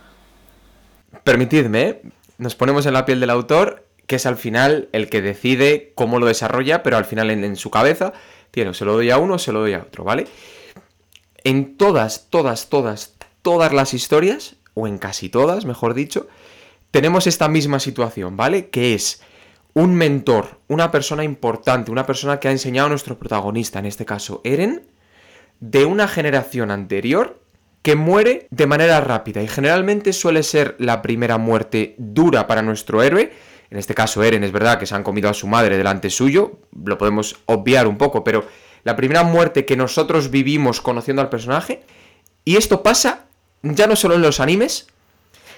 [1.23, 2.01] Permitidme,
[2.39, 6.19] nos ponemos en la piel del autor, que es al final el que decide cómo
[6.19, 8.13] lo desarrolla, pero al final en, en su cabeza
[8.51, 10.27] tiene, se lo doy a uno, se lo doy a otro, ¿vale?
[11.43, 16.27] En todas, todas, todas, todas las historias, o en casi todas, mejor dicho,
[16.91, 18.69] tenemos esta misma situación, ¿vale?
[18.69, 19.21] Que es
[19.73, 24.05] un mentor, una persona importante, una persona que ha enseñado a nuestro protagonista, en este
[24.05, 24.87] caso Eren,
[25.59, 27.39] de una generación anterior
[27.81, 33.01] que muere de manera rápida y generalmente suele ser la primera muerte dura para nuestro
[33.01, 33.31] héroe.
[33.69, 36.59] En este caso Eren es verdad que se han comido a su madre delante suyo,
[36.85, 38.47] lo podemos obviar un poco, pero
[38.83, 41.83] la primera muerte que nosotros vivimos conociendo al personaje
[42.45, 43.25] y esto pasa
[43.61, 44.87] ya no solo en los animes,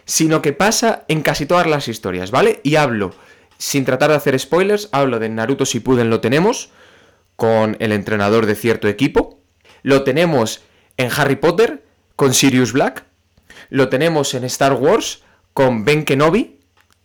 [0.05, 2.61] sino que pasa en casi todas las historias, ¿vale?
[2.63, 3.13] Y hablo,
[3.57, 6.71] sin tratar de hacer spoilers, hablo de Naruto Shippuden lo tenemos
[7.35, 9.39] con el entrenador de cierto equipo,
[9.83, 10.63] lo tenemos
[10.97, 13.05] en Harry Potter con Sirius Black,
[13.69, 16.58] lo tenemos en Star Wars con Ben Kenobi,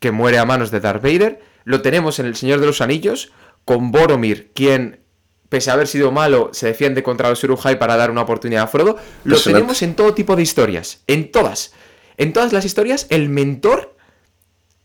[0.05, 3.33] que muere a manos de Darth Vader, lo tenemos en El Señor de los Anillos
[3.65, 5.01] con Boromir, quien
[5.49, 8.67] pese a haber sido malo, se defiende contra los Urujai para dar una oportunidad a
[8.67, 8.99] Frodo.
[9.25, 11.73] Lo tenemos en todo tipo de historias, en todas.
[12.19, 13.97] En todas las historias, el mentor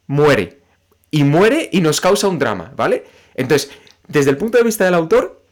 [0.08, 0.62] muere.
[1.12, 3.04] Y muere y nos causa un drama, ¿vale?
[3.36, 3.72] Entonces,
[4.08, 5.44] desde el punto de vista del autor,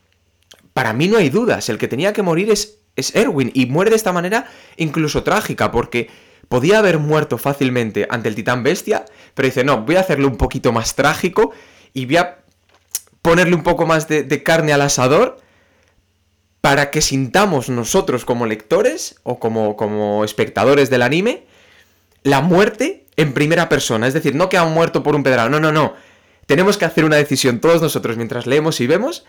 [0.72, 1.68] para mí no hay dudas.
[1.68, 3.52] El que tenía que morir es, es Erwin.
[3.54, 6.10] Y muere de esta manera incluso trágica, porque
[6.50, 10.38] podía haber muerto fácilmente ante el titán bestia, pero dice, no, voy a hacerlo un
[10.38, 11.52] poquito más trágico
[11.93, 12.39] y voy a
[13.21, 15.39] ponerle un poco más de, carne al asador
[16.62, 21.45] para que sintamos nosotros como lectores o como, como espectadores del anime
[22.23, 24.08] la muerte en primera persona.
[24.08, 25.93] Es decir, no que ha muerto por un pedrado, no, no, no.
[26.45, 29.26] Tenemos que hacer una decisión todos nosotros mientras leemos y vemos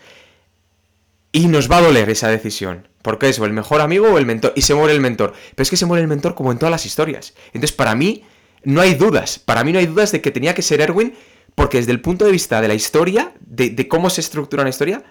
[1.32, 2.88] y nos va a doler esa decisión.
[3.02, 4.52] Porque es o el mejor amigo o el mentor.
[4.56, 5.32] Y se muere el mentor.
[5.54, 7.34] Pero es que se muere el mentor como en todas las historias.
[7.48, 8.24] Entonces, para mí,
[8.64, 9.38] no hay dudas.
[9.38, 11.14] Para mí no hay dudas de que tenía que ser Erwin.
[11.54, 14.70] Porque desde el punto de vista de la historia, de, de cómo se estructura una
[14.70, 15.02] historia,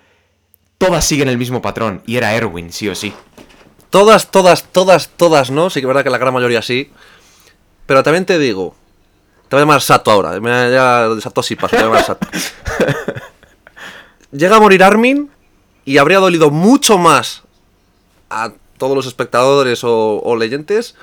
[0.77, 2.03] todas siguen el mismo patrón.
[2.05, 3.13] Y era Erwin, sí o sí.
[3.89, 5.69] Todas, todas, todas, todas, ¿no?
[5.69, 6.91] Sí que es verdad que la gran mayoría sí.
[7.85, 8.75] Pero también te digo.
[9.47, 10.39] Te voy a llamar Sato ahora.
[10.39, 12.27] Me ya Sato sí paso, te voy a llamar Sato.
[14.31, 15.31] Llega a morir Armin
[15.87, 17.43] y habría dolido mucho más
[18.29, 20.95] a todos los espectadores o, leyentes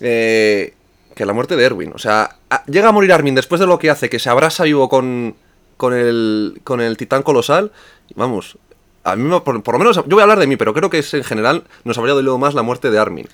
[0.00, 0.74] eh,
[1.14, 1.92] que la muerte de Erwin.
[1.94, 4.90] O sea, llega a morir Armin después de lo que hace, que se abraza vivo
[4.90, 5.36] con,
[5.78, 7.72] con, el, con el titán colosal.
[8.14, 8.58] Vamos,
[9.04, 10.98] a mí, por, por lo menos, yo voy a hablar de mí, pero creo que
[10.98, 13.28] es, en general nos habría dolido más la muerte de Armin.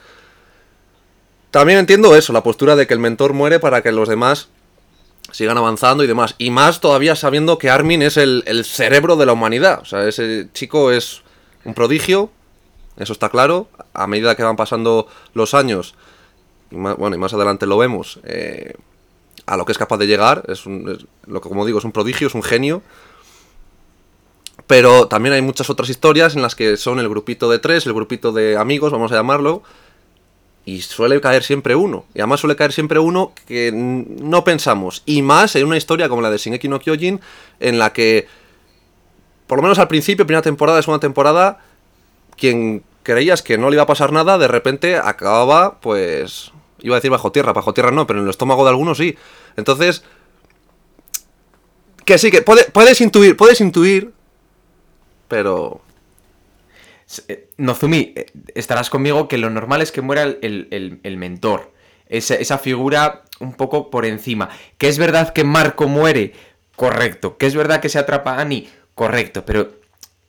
[1.50, 4.50] También entiendo eso, la postura de que el mentor muere para que los demás
[5.32, 6.36] sigan avanzando y demás.
[6.38, 9.80] Y más todavía sabiendo que Armin es el, el cerebro de la humanidad.
[9.82, 11.22] O sea, ese chico es
[11.64, 12.30] un prodigio,
[12.96, 13.68] eso está claro.
[13.94, 15.94] A medida que van pasando los años,
[16.70, 18.74] más, bueno, y más adelante lo vemos, eh,
[19.46, 21.84] a lo que es capaz de llegar, es, un, es lo que como digo, es
[21.84, 22.82] un prodigio, es un genio.
[24.66, 27.92] Pero también hay muchas otras historias en las que son el grupito de tres, el
[27.92, 29.62] grupito de amigos, vamos a llamarlo,
[30.64, 32.04] y suele caer siempre uno.
[32.14, 35.02] Y además suele caer siempre uno que no pensamos.
[35.06, 37.20] Y más en una historia como la de Shingeki no Kyojin,
[37.60, 38.26] en la que,
[39.46, 41.58] por lo menos al principio, primera temporada, segunda temporada,
[42.36, 46.98] quien creías que no le iba a pasar nada, de repente acababa, pues, iba a
[46.98, 49.16] decir bajo tierra, bajo tierra no, pero en el estómago de algunos sí.
[49.56, 50.04] Entonces,
[52.04, 54.12] que sí, que puede- puedes intuir, puedes intuir,
[55.28, 55.80] pero...
[57.28, 60.68] Eh, Nozumi, eh, estarás conmigo que lo normal es que muera el,
[61.02, 61.72] el- mentor.
[62.08, 64.50] Esa, figura un poco por encima.
[64.78, 66.32] Que es verdad que Marco muere,
[66.76, 67.38] correcto.
[67.38, 69.46] Que es verdad que se atrapa a Annie, correcto.
[69.46, 69.72] Pero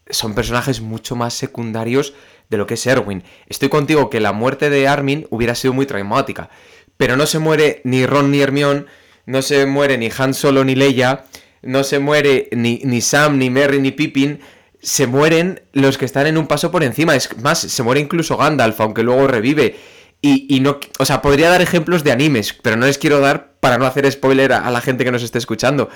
[0.10, 2.14] son personajes mucho más secundarios
[2.50, 3.24] de lo que es Erwin.
[3.48, 6.50] Estoy contigo que la muerte de Armin hubiera sido muy traumática.
[6.98, 8.86] Pero no se muere ni Ron ni Hermione,
[9.26, 11.26] no se muere ni Han Solo ni Leia,
[11.62, 14.40] no se muere ni, ni Sam, ni Merry, ni Pippin.
[14.84, 17.16] Se mueren los que están en un paso por encima.
[17.16, 19.76] Es más, se muere incluso Gandalf, aunque luego revive.
[20.22, 23.54] Y, y no, o sea, podría dar ejemplos de animes, pero no les quiero dar
[23.60, 25.90] para no hacer spoiler a, a la gente que nos esté escuchando.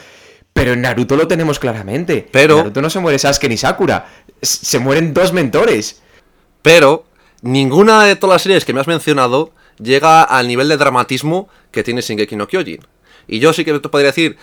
[0.53, 2.27] Pero en Naruto lo tenemos claramente.
[2.31, 4.07] Pero- En Naruto no se muere Sasuke ni Sakura.
[4.41, 6.01] Se mueren dos mentores.
[6.61, 7.05] Pero
[7.41, 11.83] ninguna de todas las series que me has mencionado llega al nivel de dramatismo que
[11.83, 12.79] tiene Shingeki no Kyojin.
[13.27, 14.37] Y yo sí que te podría decir,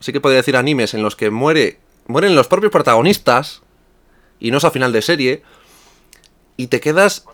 [0.00, 1.78] sí que podría decir animes en los que muere,
[2.08, 3.62] mueren los propios protagonistas
[4.40, 5.42] y no es a final de serie
[6.56, 7.24] y te quedas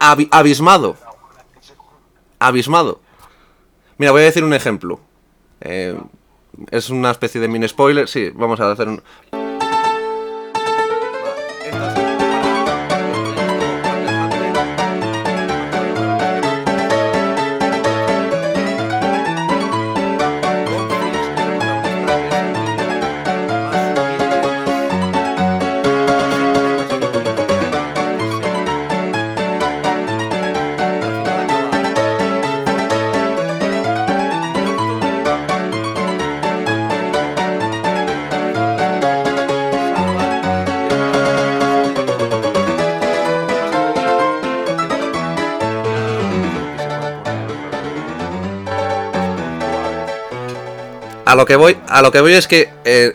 [0.00, 0.96] abi- abismado,
[2.38, 3.00] abismado.
[3.98, 5.00] Mira, voy a decir un ejemplo.
[5.60, 5.98] Eh,
[6.70, 8.08] es una especie de mini spoiler.
[8.08, 9.02] Sí, vamos a hacer un.
[51.34, 53.12] A lo que voy, a lo que voy es que eh,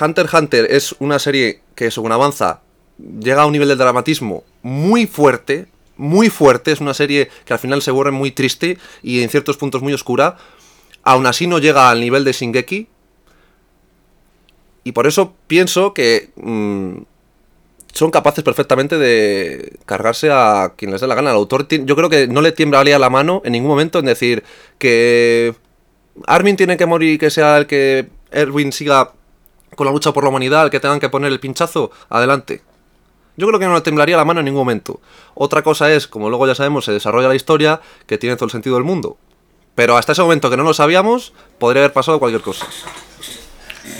[0.00, 2.60] Hunter x Hunter es una serie que según avanza
[2.96, 7.58] llega a un nivel de dramatismo muy fuerte, muy fuerte, es una serie que al
[7.58, 10.36] final se vuelve muy triste y en ciertos puntos muy oscura.
[11.02, 12.86] Aún así no llega al nivel de Shingeki.
[14.84, 16.98] Y por eso pienso que mm,
[17.92, 21.30] son capaces perfectamente de cargarse a quien les dé la gana.
[21.30, 24.44] El autor, yo creo que no le tiemblaría la mano en ningún momento en decir
[24.78, 25.56] que
[26.26, 29.12] Armin tiene que morir y que sea el que Erwin siga
[29.74, 32.62] con la lucha por la humanidad, el que tengan que poner el pinchazo, adelante.
[33.36, 35.00] Yo creo que no le temblaría la mano en ningún momento.
[35.34, 38.50] Otra cosa es, como luego ya sabemos, se desarrolla la historia, que tiene todo el
[38.50, 39.18] sentido del mundo.
[39.74, 42.66] Pero hasta ese momento que no lo sabíamos, podría haber pasado cualquier cosa.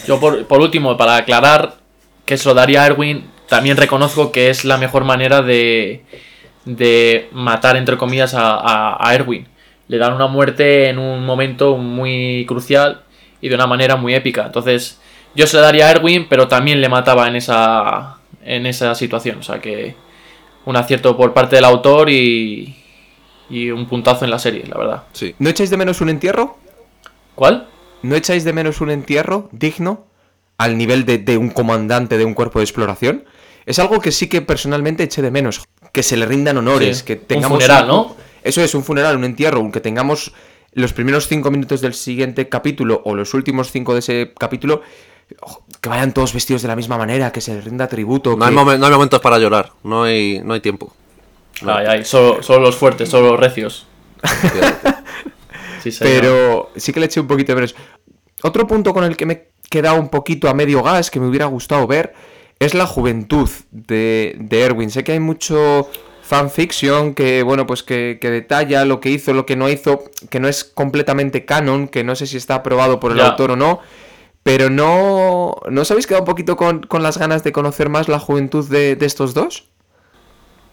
[0.07, 1.77] Yo por, último, para aclarar,
[2.25, 6.05] que se daría a Erwin, también reconozco que es la mejor manera de,
[6.65, 9.47] de matar, entre comillas, a, Erwin.
[9.89, 13.03] Le dan una muerte en un momento muy crucial
[13.41, 14.47] y de una manera muy épica.
[14.47, 15.01] Entonces,
[15.35, 19.39] yo se lo daría a Erwin, pero también le mataba en esa, en esa situación.
[19.39, 19.95] O sea que
[20.65, 22.75] un acierto por parte del autor y,
[23.49, 25.03] y un puntazo en la serie, la verdad.
[25.13, 25.35] Sí.
[25.39, 26.59] ¿No echáis de menos un entierro?
[27.35, 27.69] ¿Cuál?
[28.03, 30.07] ¿No echáis de menos un entierro digno
[30.59, 33.25] al nivel de, de un comandante de un cuerpo de exploración?
[33.67, 35.63] Es algo que sí que personalmente eché de menos.
[35.93, 37.05] Que se le rindan honores, Sí.
[37.05, 37.59] que Un tengamos...
[37.63, 38.17] funeral, ¿no?
[38.47, 40.33] Eso es, un funeral, un entierro, que tengamos
[40.73, 44.83] los primeros cinco minutos del siguiente capítulo o los últimos cinco de ese capítulo,
[45.81, 48.37] que vayan todos vestidos de la misma manera, que se les rinda tributo.
[48.37, 50.93] No hay, que- momen- no hay momentos para llorar, no hay, no hay tiempo.
[51.67, 53.87] Ay, ay, solo, solo los fuertes, solo los recios.
[55.83, 55.91] Sí.
[56.01, 57.75] Pero sí que le eché un poquito de menos.
[58.43, 61.27] Otro punto con el que me he quedado un poquito a medio gas, que me
[61.29, 62.13] hubiera gustado ver,
[62.59, 64.91] es la juventud de, de Erwin.
[64.91, 65.89] Sé que hay mucho
[66.27, 70.41] fanfiction que, bueno, pues que, que detalla lo que hizo, lo que no hizo, que
[70.41, 73.81] no es completamente canon, que no sé si está aprobado por el autor o no.
[74.43, 75.57] Pero no.
[75.69, 78.69] ¿No os habéis quedado un poquito con, con las ganas de conocer más la juventud
[78.69, 79.65] de, de estos dos?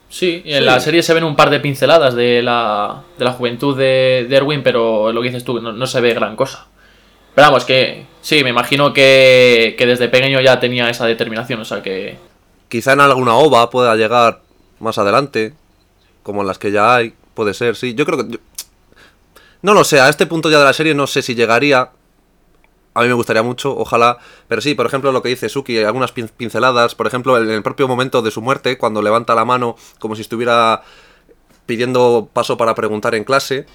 [0.09, 3.75] Sí, en la serie se ven un par de pinceladas de la, de la juventud
[3.75, 6.67] de, de Erwin, pero lo que dices tú, no, no se ve gran cosa.
[7.33, 11.65] Pero vamos, que sí, me imagino que, que desde pequeño ya tenía esa determinación, o
[11.65, 12.17] sea que...
[12.69, 14.41] Quizá en alguna ova pueda llegar
[14.83, 15.53] más adelante,
[16.21, 17.93] como en las que ya hay, puede ser, sí.
[17.95, 18.33] Yo creo que...
[18.33, 18.39] yo-
[19.61, 21.89] No lo sé, a este punto ya de la serie no sé si llegaría.
[22.95, 24.17] A mí me gustaría mucho, ojalá.
[24.47, 26.93] Pero sí, por ejemplo, lo que dice Suki, algunas pin- pinceladas.
[26.95, 30.21] Por ejemplo, en el propio momento de su muerte, cuando levanta la mano como si
[30.21, 30.83] estuviera
[31.65, 33.65] pidiendo paso para preguntar en clase.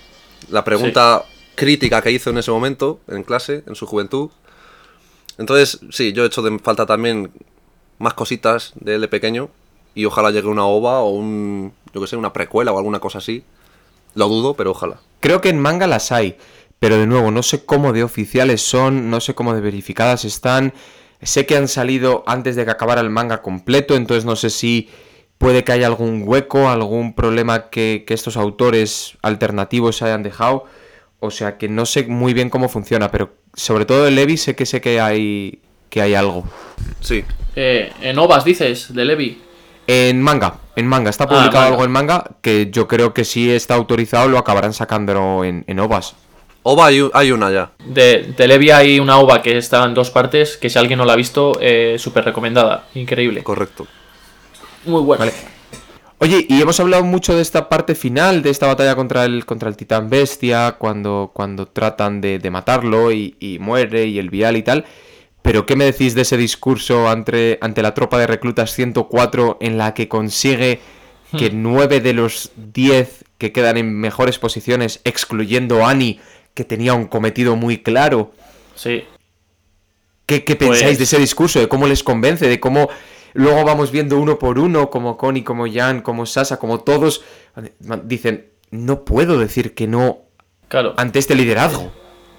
[0.50, 1.24] La pregunta
[1.56, 4.30] crítica que hizo en ese momento, en clase, en su juventud.
[5.38, 7.32] Entonces, sí, yo he hecho de falta también
[7.98, 9.48] más cositas de él de pequeño.
[9.98, 13.18] Y ojalá llegue una ova o un, yo que sé, una precuela o alguna cosa
[13.18, 13.42] así.
[14.14, 15.00] Lo dudo, pero ojalá.
[15.18, 16.36] Creo que en manga las hay,
[16.78, 20.72] pero de nuevo, no sé cómo de oficiales son, no sé cómo de verificadas están.
[21.20, 24.88] Sé que han salido antes de que acabara el manga completo, entonces no sé si
[25.36, 30.66] puede que haya algún hueco, algún problema que, que estos autores alternativos se hayan dejado.
[31.18, 34.54] O sea que no sé muy bien cómo funciona, pero sobre todo de Levi sé
[34.54, 36.44] que sé que hay que hay algo.
[37.00, 37.24] Sí.
[37.56, 39.47] Eh, en OVAs dices, de Levi.
[39.90, 41.66] En manga, en manga, está publicado manga.
[41.68, 45.80] algo en manga que yo creo que si está autorizado lo acabarán sacando en, en
[45.80, 46.14] ovas.
[46.62, 47.70] Ova hay, hay una ya.
[47.86, 51.06] De, de Levi hay una OVA que está en dos partes, que si alguien no
[51.06, 53.42] la ha visto, eh, súper recomendada, increíble.
[53.42, 53.86] Correcto.
[54.84, 55.24] Muy buena.
[55.24, 55.32] Vale.
[56.18, 59.70] Oye, y hemos hablado mucho de esta parte final, de esta batalla contra el, contra
[59.70, 64.58] el titán bestia, cuando, cuando tratan de, de matarlo y, y muere y el vial
[64.58, 64.84] y tal.
[65.48, 69.78] Pero ¿qué me decís de ese discurso ante, ante la tropa de reclutas 104 en
[69.78, 70.78] la que consigue
[71.38, 76.20] que 9 de los 10 que quedan en mejores posiciones, excluyendo a Annie,
[76.52, 78.32] que tenía un cometido muy claro,
[78.74, 79.04] Sí.
[80.26, 81.60] ¿Qué, qué pensáis Pues- de ese discurso?
[81.60, 82.46] ¿De cómo les convence?
[82.46, 82.90] ¿De cómo
[83.32, 87.22] luego vamos viendo uno por uno, como Connie, como Jan, como Sasa, como todos
[88.04, 90.18] dicen, no puedo decir que no
[90.68, 90.92] Claro.
[90.98, 91.90] ante este liderazgo?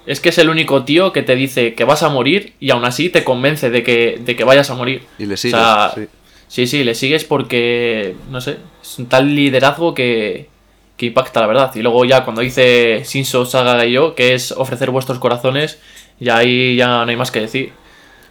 [0.06, 2.84] Es que es el único tío que te dice que vas a morir y aún
[2.84, 5.02] así te convence de que, de que vayas a morir.
[5.18, 6.06] Y le O sigues, sea, sí.
[6.48, 10.48] sí, sí, le sigues porque, no sé, es un tal liderazgo que,
[10.96, 11.74] que impacta, la verdad.
[11.74, 15.78] Y luego ya cuando dice Shinso Saga y yo, que es ofrecer vuestros corazones,
[16.18, 17.72] ya ahí ya no hay más que decir.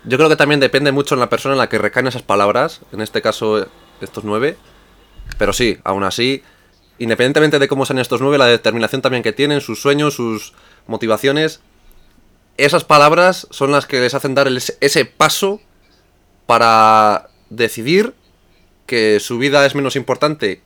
[0.06, 2.82] Yo creo que también depende mucho en la persona en la que recaen esas palabras.
[2.92, 3.68] En este caso,
[4.02, 4.58] estos nueve.
[5.38, 6.42] Pero sí, aún así,
[6.98, 10.54] independientemente de cómo sean estos nueve, la determinación también que tienen, sus sueños, sus
[10.89, 11.62] motivaciones,
[12.58, 15.62] esas palabras son las que les hacen dar ese paso
[16.45, 18.13] para decidir
[18.85, 20.62] que su vida es menos importante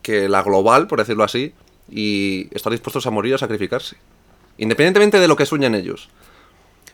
[0.00, 1.52] que la global, por decirlo así,
[1.90, 3.96] y estar dispuestos a morir a sacrificarse.
[4.56, 6.08] Independientemente de lo que sueñan ellos.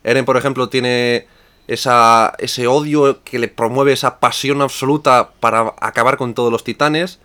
[0.02, 1.26] Eren, por ejemplo, tiene
[1.68, 7.20] esa, ese odio que le promueve esa pasión absoluta para acabar con todos los titanes.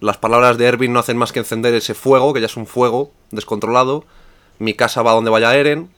[0.00, 2.66] Las palabras de Erwin no hacen más que encender ese fuego, que ya es un
[2.66, 4.04] fuego descontrolado.
[4.62, 5.90] Mi casa va donde vaya Eren.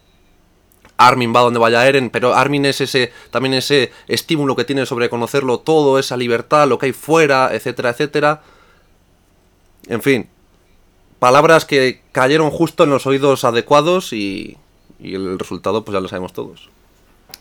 [0.96, 5.10] Armin va donde vaya Eren, pero Armin es ese también ese estímulo que tiene sobre
[5.10, 8.42] conocerlo todo, esa libertad, lo que hay fuera, etcétera, etcétera.
[9.88, 10.28] En fin,
[11.18, 14.56] palabras que cayeron justo en los oídos adecuados y,
[15.00, 16.70] y el resultado pues ya lo sabemos todos.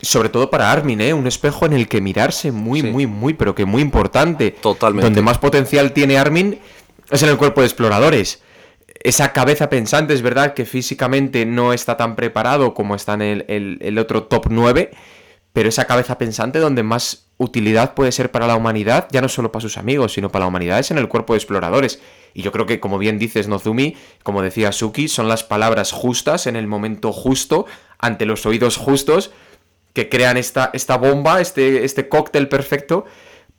[0.02, 1.14] Sobre todo para Armin, ¿eh?
[1.14, 2.88] Un espejo en el que mirarse muy, Sí.
[2.88, 4.50] muy, muy, pero que muy importante.
[4.50, 5.06] Totalmente.
[5.06, 6.58] Donde más potencial tiene Armin
[7.10, 8.42] es en el cuerpo de exploradores.
[9.04, 13.78] Esa cabeza pensante, es verdad que físicamente no está tan preparado como está en el,
[13.80, 14.90] el- otro top 9,
[15.52, 19.52] pero esa cabeza pensante donde más utilidad puede ser para la humanidad, ya no solo
[19.52, 22.00] para sus amigos, sino para la humanidad, es en el cuerpo de exploradores.
[22.32, 26.46] Y yo creo que, como bien dices, Nozumi, como decía Suki, son las palabras justas
[26.46, 27.66] en el momento justo,
[27.98, 29.32] ante los oídos justos,
[29.92, 33.04] que crean esta, esta bomba, este, este cóctel perfecto,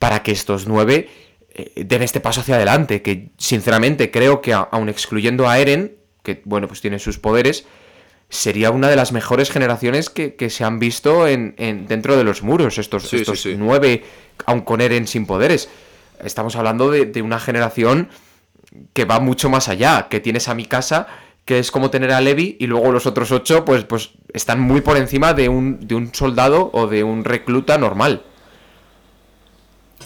[0.00, 1.08] para que estos nueve
[1.56, 3.00] eh, den este paso hacia adelante.
[3.00, 7.64] Que, sinceramente, creo que, aun excluyendo a Eren, que, bueno, pues tiene sus poderes,
[8.28, 11.54] sería una de las mejores generaciones que, se han visto en,
[11.88, 14.04] dentro de los muros, estos, estos nueve,
[14.44, 15.70] aun con Eren sin poderes.
[16.22, 18.10] Estamos hablando de, una generación
[18.92, 21.06] que va mucho más allá, que tienes a mi casa,
[21.46, 24.82] que es como tener a Levi, y luego los otros ocho, pues, pues están muy
[24.82, 28.24] por encima de un, de un soldado o de un recluta normal.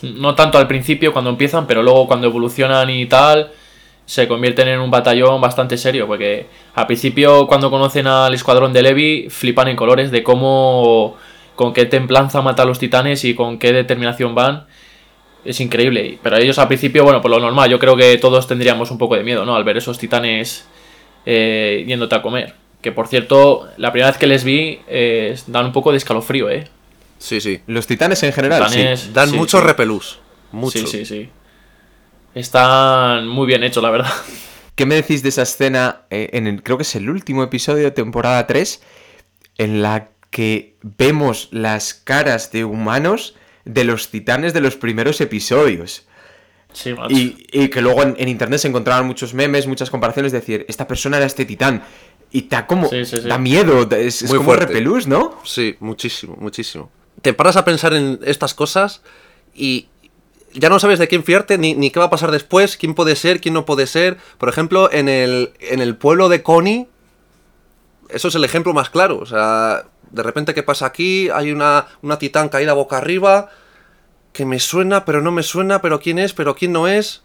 [0.03, 3.53] No tanto al principio cuando empiezan, pero luego cuando evolucionan y tal,
[4.11, 8.83] se convierten en un batallón bastante serio, porque al principio cuando conocen al escuadrón de
[8.83, 11.17] Levi flipan en colores de cómo,
[11.55, 14.67] con qué templanza mata a los titanes y con qué determinación van.
[15.45, 18.91] Es increíble, pero ellos al principio, bueno, por lo normal, yo creo que todos tendríamos
[18.91, 19.55] un poco de miedo, ¿no?
[19.55, 20.69] Al ver esos titanes
[21.25, 22.55] eh, yéndote a comer.
[22.83, 26.51] Que por cierto, la primera vez que les vi, eh, dan un poco de escalofrío,
[26.51, 26.67] ¿eh?
[27.21, 27.61] Sí, sí.
[27.67, 29.11] Los titanes en general, sí.
[29.13, 30.19] Dan mucho repelús.
[30.53, 30.79] Mucho.
[30.79, 31.29] Sí, sí, sí.
[32.35, 34.11] Están muy bien hechos, la verdad.
[34.75, 37.85] ¿Qué me decís de esa escena eh, en el, creo que es el último episodio
[37.85, 38.83] de temporada 3,
[39.59, 46.07] en la que vemos las caras de humanos de los titanes de los primeros episodios?
[46.73, 50.87] Sí, y, que luego en, internet se encontraban muchos memes, muchas comparaciones, de decir, esta
[50.89, 51.83] persona era este titán.
[52.31, 52.89] Y da como.
[53.25, 55.39] da miedo, es, Muy como repelús, ¿no?
[55.45, 56.91] Sí, muchísimo, muchísimo.
[57.23, 59.03] Te paras a pensar en estas cosas
[59.55, 59.89] y,
[60.53, 63.41] ya no sabes de quién fiarte, ni, qué va a pasar después, quién puede ser,
[63.41, 64.17] quién no puede ser.
[64.39, 66.89] Por ejemplo, en el, en el pueblo de Connie,
[68.09, 69.19] eso es el ejemplo más claro.
[69.19, 71.29] O sea, de repente, ¿qué pasa aquí?
[71.31, 73.51] Hay una, una titán caída boca arriba,
[74.33, 77.23] que me suena, pero no me suena, pero quién es, pero quién no es.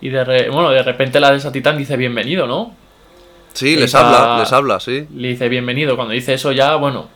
[0.00, 2.74] Y de, bueno, de repente la de esa titán dice bienvenido, ¿no?
[3.52, 5.06] Sí, les habla, les habla, sí.
[5.14, 5.96] Le dice bienvenido.
[5.96, 7.08] Cuando dice eso ya, bueno.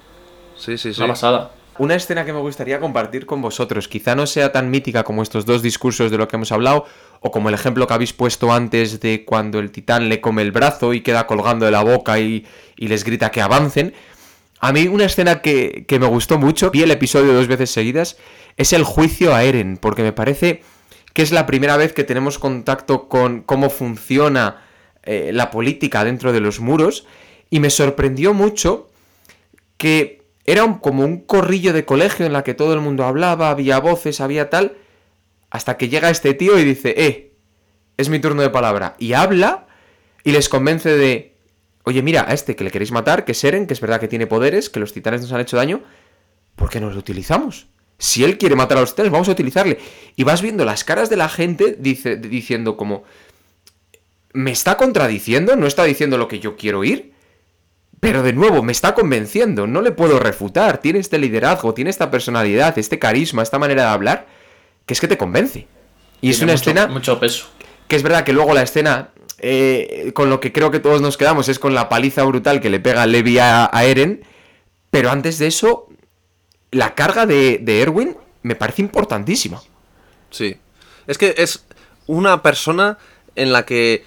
[0.57, 1.01] Sí, sí, sí.
[1.01, 1.51] Una pasada.
[1.77, 5.45] Una escena que me gustaría compartir con vosotros, quizá no sea tan mítica como estos
[5.45, 6.87] dos discursos de lo que hemos hablado,
[7.21, 10.53] o como el ejemplo que habéis puesto antes de cuando el titán le come el
[10.53, 12.47] brazo y queda colgando de la boca y,
[12.77, 13.93] les grita que avancen.
[14.61, 18.19] A mí una escena que, me gustó mucho, vi el episodio dos veces seguidas,
[18.57, 20.63] es el juicio a Eren, porque me parece
[21.13, 24.63] que es la primera vez que tenemos contacto con cómo funciona
[25.03, 27.05] eh, la política dentro de los muros,
[27.51, 28.89] y me sorprendió mucho
[29.77, 33.79] que era como un corrillo de colegio en la que todo el mundo hablaba, había
[33.81, 34.77] voces, había tal,
[35.51, 37.33] hasta que llega este tío y dice, eh,
[37.97, 38.95] es mi turno de palabra.
[38.99, 39.67] Y habla
[40.23, 41.37] y les convence de,
[41.85, 44.09] oye, mira, a este que le queréis matar, que es Eren, que es verdad que
[44.09, 45.83] tiene poderes, que los titanes nos han hecho daño,
[46.57, 47.69] ¿por qué no lo utilizamos?
[47.97, 49.79] Si él quiere matar a los titanes, vamos a utilizarle.
[50.17, 53.05] Y vas viendo las caras de la gente diciendo como,
[54.35, 55.57] ¿me está contradiciendo?
[55.57, 57.14] ¿No está diciendo lo que yo quiero oír?
[58.05, 60.77] Pero de nuevo, me está convenciendo, no le puedo refutar.
[60.77, 64.27] Tiene este liderazgo, tiene esta personalidad, este carisma, esta manera de hablar,
[64.85, 65.67] que es que te convence.
[66.21, 66.87] Y es una escena.
[66.87, 67.47] Mucho peso.
[67.89, 71.17] Que es verdad que luego la escena, eh, con lo que creo que todos nos
[71.17, 74.23] quedamos, es con la paliza brutal que le pega Levi a, Eren.
[74.91, 75.89] Pero antes de eso,
[76.73, 79.63] la carga de, de Erwin me parece importantísima.
[80.29, 80.59] Sí.
[81.07, 81.65] Es que es
[82.07, 82.99] una persona
[83.35, 84.05] en la que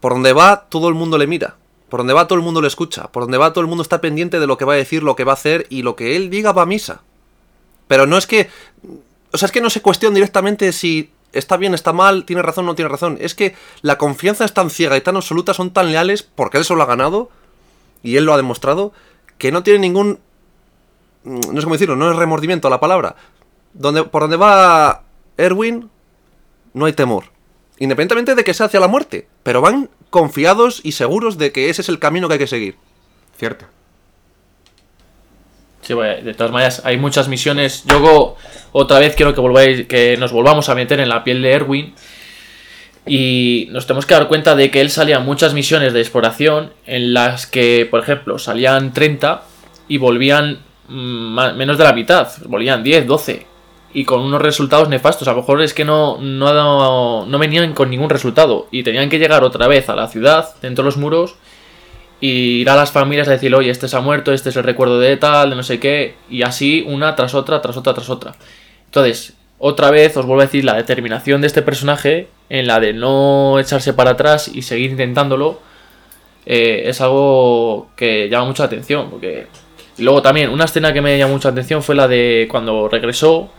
[0.00, 1.56] por donde va todo el mundo le mira.
[1.90, 3.08] Por donde va todo el mundo lo escucha.
[3.08, 5.16] Por donde va todo el mundo está pendiente de lo que va a decir, lo
[5.16, 7.02] que va a hacer y lo que él diga va a misa.
[7.88, 8.48] Pero no es que...
[9.32, 12.66] O sea, es que no se cuestiona directamente si está bien, está mal, tiene razón
[12.66, 13.18] no tiene razón.
[13.20, 16.64] Es que la confianza es tan ciega y tan absoluta, son tan leales, porque él
[16.64, 17.30] se lo ha ganado,
[18.02, 18.92] y él lo ha demostrado,
[19.38, 20.18] que no tiene ningún...
[21.24, 23.16] No sé cómo decirlo, no es remordimiento a la palabra.
[23.74, 25.02] Donde, por donde va
[25.36, 25.90] Erwin,
[26.72, 27.24] no hay temor.
[27.78, 29.28] Independientemente de que sea hacia la muerte.
[29.42, 32.76] Pero van confiados y seguros de que ese es el camino que hay que seguir.
[33.38, 33.66] Cierto.
[35.82, 37.84] Sí, de todas maneras, hay muchas misiones.
[37.86, 38.36] Yo
[38.72, 41.94] otra vez quiero que volváis, que nos volvamos a meter en la piel de Erwin.
[43.06, 47.14] Y nos tenemos que dar cuenta de que él salía muchas misiones de exploración en
[47.14, 49.42] las que, por ejemplo, salían 30
[49.88, 52.28] y volvían mm, menos de la mitad.
[52.44, 53.49] Volvían 10, 12
[53.92, 55.28] y con unos resultados nefastos.
[55.28, 59.18] A lo mejor es que no, no, no venían con ningún resultado y tenían que
[59.18, 61.36] llegar otra vez a la ciudad, dentro de los muros,
[62.20, 64.64] y ir a las familias a decir, oye, este se ha muerto, este es el
[64.64, 68.10] recuerdo de tal, de no sé qué, y así una tras otra, tras otra, tras
[68.10, 68.34] otra.
[68.86, 72.92] Entonces, otra vez os vuelvo a decir la determinación de este personaje en la de
[72.92, 75.60] no echarse para atrás y seguir intentándolo.
[76.46, 79.46] Eh, es algo que llama mucha atención, porque
[79.98, 83.50] Y luego también, una escena que me llamó mucha atención fue la de cuando regresó,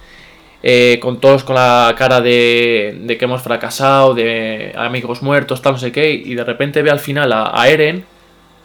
[0.63, 5.73] eh, con todos con la cara de, de que hemos fracasado, de amigos muertos, tal,
[5.73, 8.05] no sé qué, y de repente ve al final a, a Eren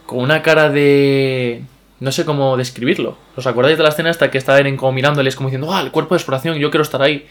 [0.06, 1.62] con una cara de...
[1.98, 3.16] No sé cómo describirlo.
[3.36, 5.90] ¿Os acordáis de la escena hasta que está Eren como mirándoles como diciendo, ah, el
[5.90, 7.26] cuerpo de exploración, yo quiero estar ahí?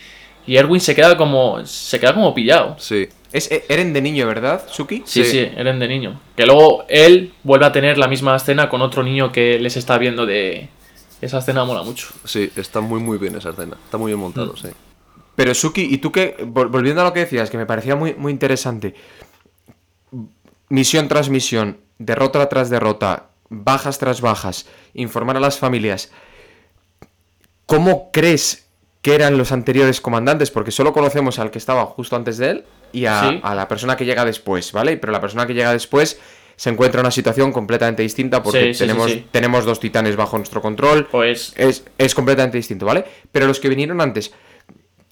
[0.47, 1.63] Y Erwin se queda como.
[1.65, 2.75] se queda como pillado.
[2.79, 3.07] Sí.
[3.31, 5.01] Es E- Eren de niño, ¿verdad, Suki?
[5.05, 5.31] Sí, Sí.
[5.31, 6.19] sí, Eren de niño.
[6.35, 9.97] Que luego él vuelve a tener la misma escena con otro niño que les está
[9.99, 10.67] viendo de.
[11.25, 12.07] Esa escena mola mucho.
[12.23, 13.77] Sí, está muy muy bien esa escena.
[13.83, 14.57] Está muy bien montado, Mm.
[14.57, 14.67] sí.
[15.35, 16.37] Pero Suki, ¿y tú qué?
[16.39, 18.93] Vol- Volviendo a lo que decías, que me parecía muy, muy interesante.
[20.69, 26.11] Misión tras misión, derrota tras derrota, bajas tras bajas, informar a las familias.
[27.65, 28.67] ¿Cómo crees
[29.01, 30.51] que eran los anteriores comandantes?
[30.51, 33.39] Porque solo conocemos al que estaba justo antes de él y a, Sí.
[33.43, 34.97] a la persona que llega después, ¿vale?
[34.97, 36.19] Pero la persona que llega después
[36.55, 39.25] se encuentra en una situación completamente distinta porque Sí, sí, sí, tenemos, sí.
[39.31, 41.07] tenemos dos titanes bajo nuestro control.
[41.11, 41.53] Pues.
[41.57, 43.03] Es, es completamente distinto, ¿vale?
[43.31, 44.31] Pero los que vinieron antes,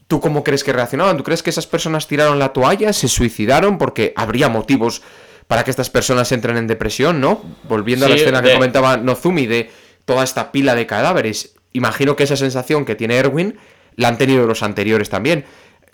[0.08, 1.18] ¿tú cómo crees que reaccionaban?
[1.18, 3.78] ¿Tú crees que esas personas tiraron la toalla, se suicidaron?
[3.78, 5.02] Porque habría motivos
[5.48, 7.42] para que estas personas entren en depresión, ¿no?
[7.68, 9.70] Volviendo a la escena que comentaba Nozumi de
[10.06, 11.56] toda esta pila de cadáveres.
[11.74, 13.58] Imagino que esa sensación que tiene Erwin
[13.96, 15.44] la han tenido los anteriores también.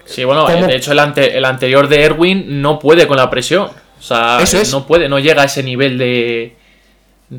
[0.06, 0.68] Sí, bueno, ¿Cómo?
[0.68, 3.70] de hecho el, ante- el anterior de Erwin no puede con la presión.
[4.00, 4.72] O sea, Eso es.
[4.72, 6.56] no puede, no llega a ese nivel de.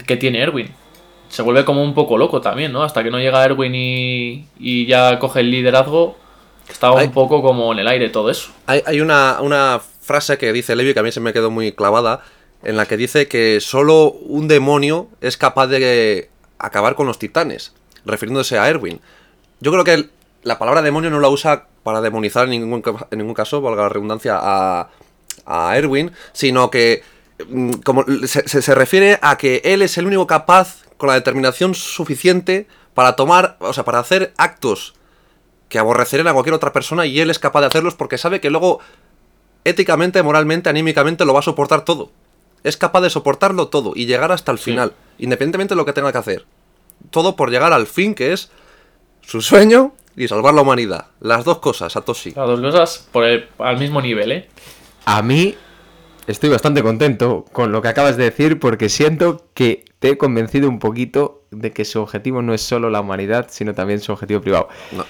[0.07, 0.69] que tiene Erwin.
[1.29, 2.83] Se vuelve como un poco loco también, ¿no?
[2.83, 6.17] Hasta que no llega Erwin y, y ya coge el liderazgo,
[6.69, 8.51] está un poco como en el aire todo eso.
[8.67, 11.71] Hay, hay una, una frase que dice Levi que a mí se me quedó muy
[11.73, 12.23] clavada,
[12.65, 17.73] en la que dice que solo un demonio es capaz de acabar con los titanes,
[18.05, 19.01] refiriéndose a Erwin.
[19.61, 20.11] Yo creo que el-
[20.43, 23.89] la palabra demonio no la usa para demonizar en ningún, en ningún caso, valga la
[23.89, 24.89] redundancia, a,
[25.51, 27.03] a Erwin, sino que
[27.49, 31.15] mm, como se, se- se refiere a que él es el único capaz con la
[31.15, 34.95] determinación suficiente para tomar, o sea, para hacer actos
[35.69, 38.51] que aborrecerían a cualquier otra persona y él es capaz de hacerlos porque sabe que
[38.51, 38.81] luego
[39.65, 42.11] éticamente, moralmente, anímicamente lo va a soportar todo.
[42.65, 44.65] Es capaz de soportarlo todo y llegar hasta el Sí.
[44.65, 46.45] final, independientemente de lo que tenga que hacer.
[47.11, 48.51] Todo por llegar al fin que es
[49.23, 51.07] su sueño y salvar la humanidad.
[51.21, 52.33] Las dos cosas, Satoshi.
[52.33, 54.49] Las dos cosas por el- al mismo nivel, ¿eh?
[55.05, 55.57] A mí
[56.27, 60.69] estoy bastante contento con lo que acabas de decir porque siento que te he convencido
[60.69, 64.41] un poquito de que su objetivo no es solo la humanidad, sino también su objetivo
[64.41, 64.69] privado.
[64.93, 65.05] No.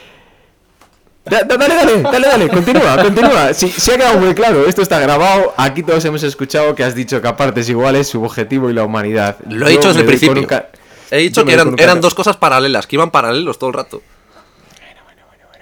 [1.24, 3.52] Da- da- Dale, dale, dale, dale, continúa, continúa.
[3.52, 6.94] Si, si ha quedado muy claro, esto está grabado, aquí todos hemos escuchado que has
[6.94, 9.36] dicho que a partes iguales su objetivo y la humanidad.
[9.48, 10.46] Lo he dicho desde el principio.
[10.46, 10.70] ca-
[11.10, 14.00] He dicho yo que eran, dos cosas paralelas, que iban paralelos todo el rato.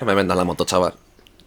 [0.00, 0.94] No me vendan la moto, chaval.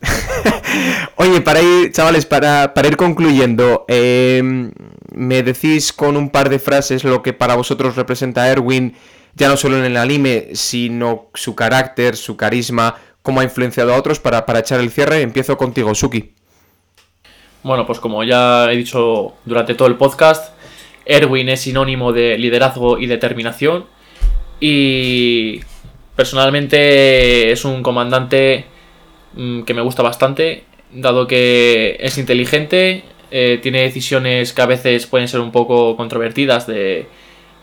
[1.16, 4.72] Oye, para ir, chavales, para, para ir concluyendo, eh,
[5.14, 8.96] me decís con un par de frases lo que para vosotros representa Erwin,
[9.36, 13.98] ya no solo en el anime, sino su carácter, su carisma, cómo ha influenciado a
[13.98, 15.22] otros para, para echar el cierre.
[15.22, 16.34] Empiezo contigo, Suki.
[17.64, 20.54] Bueno, pues como ya he dicho durante todo el podcast,
[21.06, 23.86] Erwin es sinónimo de liderazgo y determinación.
[24.60, 25.62] Y
[26.16, 28.66] personalmente es un comandante
[29.34, 35.08] mm, que me gusta bastante, dado que es inteligente, eh, tiene decisiones que a veces
[35.08, 37.08] pueden ser un poco controvertidas, de,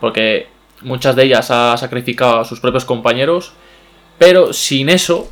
[0.01, 0.47] porque
[0.83, 3.53] muchas de ellas ha sacrificado a sus propios compañeros,
[4.19, 5.31] pero sin eso,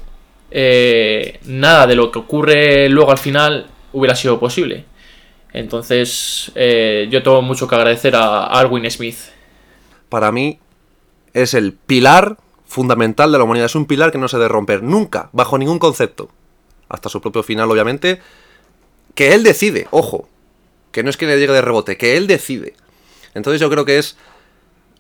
[0.51, 4.85] eh, nada de lo que ocurre luego al final hubiera sido posible.
[5.53, 9.17] Entonces, eh, yo tengo mucho que agradecer a Arwin Smith.
[10.11, 10.59] Para mí
[11.33, 12.37] es el pilar
[12.67, 13.67] fundamental de la humanidad.
[13.67, 16.29] Es un pilar que no se debe romper nunca, bajo ningún concepto.
[16.89, 18.21] Hasta su propio final, obviamente.
[19.15, 20.29] Que él decide, ojo.
[20.93, 22.75] Que no es que le llegue de rebote, que él decide.
[23.35, 24.17] Entonces yo creo que es,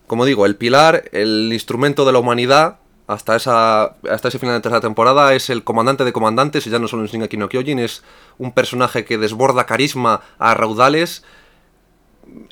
[0.06, 4.60] como digo, el pilar, el instrumento de la humanidad hasta, esa, hasta ese final de
[4.60, 5.34] tercera temporada.
[5.34, 7.78] Es el comandante de comandantes y ya no solo en Shingeki no Kyojin.
[7.78, 8.02] Es
[8.38, 11.22] un personaje que desborda carisma a raudales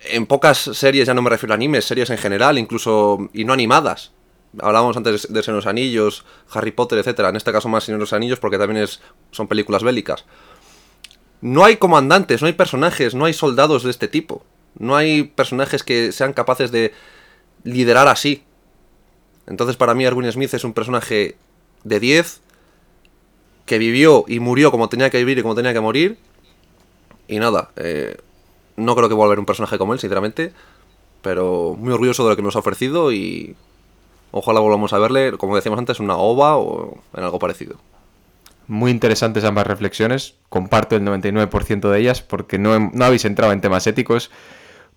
[0.05, 3.53] en pocas series, ya no me refiero a animes, series en general, incluso y no
[3.53, 4.13] animadas.
[4.61, 7.29] Hablábamos antes de Señor Anillos, Harry Potter, etcétera.
[7.29, 9.01] En este caso más Señor Anillos porque también es,
[9.31, 10.25] son películas bélicas.
[11.41, 14.45] No hay comandantes, no hay personajes, no hay soldados de este tipo.
[14.79, 16.93] No hay personajes que sean capaces de
[17.63, 18.45] liderar así.
[19.47, 21.37] Entonces para mí Erwin Smith es un personaje
[21.85, 22.41] de 10
[23.67, 26.19] que vivió y murió como tenía que vivir y como tenía que morir.
[27.29, 28.17] Y nada, eh,
[28.77, 30.53] no creo que vuelva a haber un personaje como él, sinceramente.
[31.23, 33.57] Pero muy orgulloso de lo que nos ha ofrecido y
[34.35, 37.77] ojalá volvamos a verle, como decíamos antes, una OVA o en algo parecido.
[38.67, 40.35] Muy interesantes ambas reflexiones.
[40.49, 44.31] Comparto el 99% de ellas porque no, no habéis entrado en temas éticos.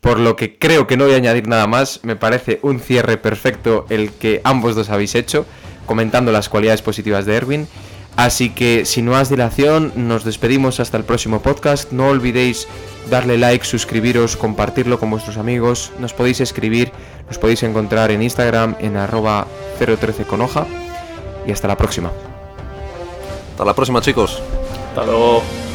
[0.02, 2.00] Por lo que creo que no voy a añadir nada más.
[2.04, 5.46] Me parece un cierre perfecto el que ambos dos habéis hecho,
[5.86, 7.68] comentando las cualidades positivas de Erwin.
[8.16, 11.92] Así que sin más dilación, nos despedimos hasta el próximo podcast.
[11.92, 12.68] No olvidéis
[13.10, 15.92] darle like, suscribiros, compartirlo con vuestros amigos.
[16.00, 16.92] Nos podéis escribir,
[17.28, 19.48] nos podéis encontrar en Instagram en arroba
[19.80, 20.66] 013 con hoja.
[21.46, 22.12] Y hasta la próxima.
[23.52, 24.42] Hasta la próxima, chicos.
[24.90, 25.67] Hasta luego.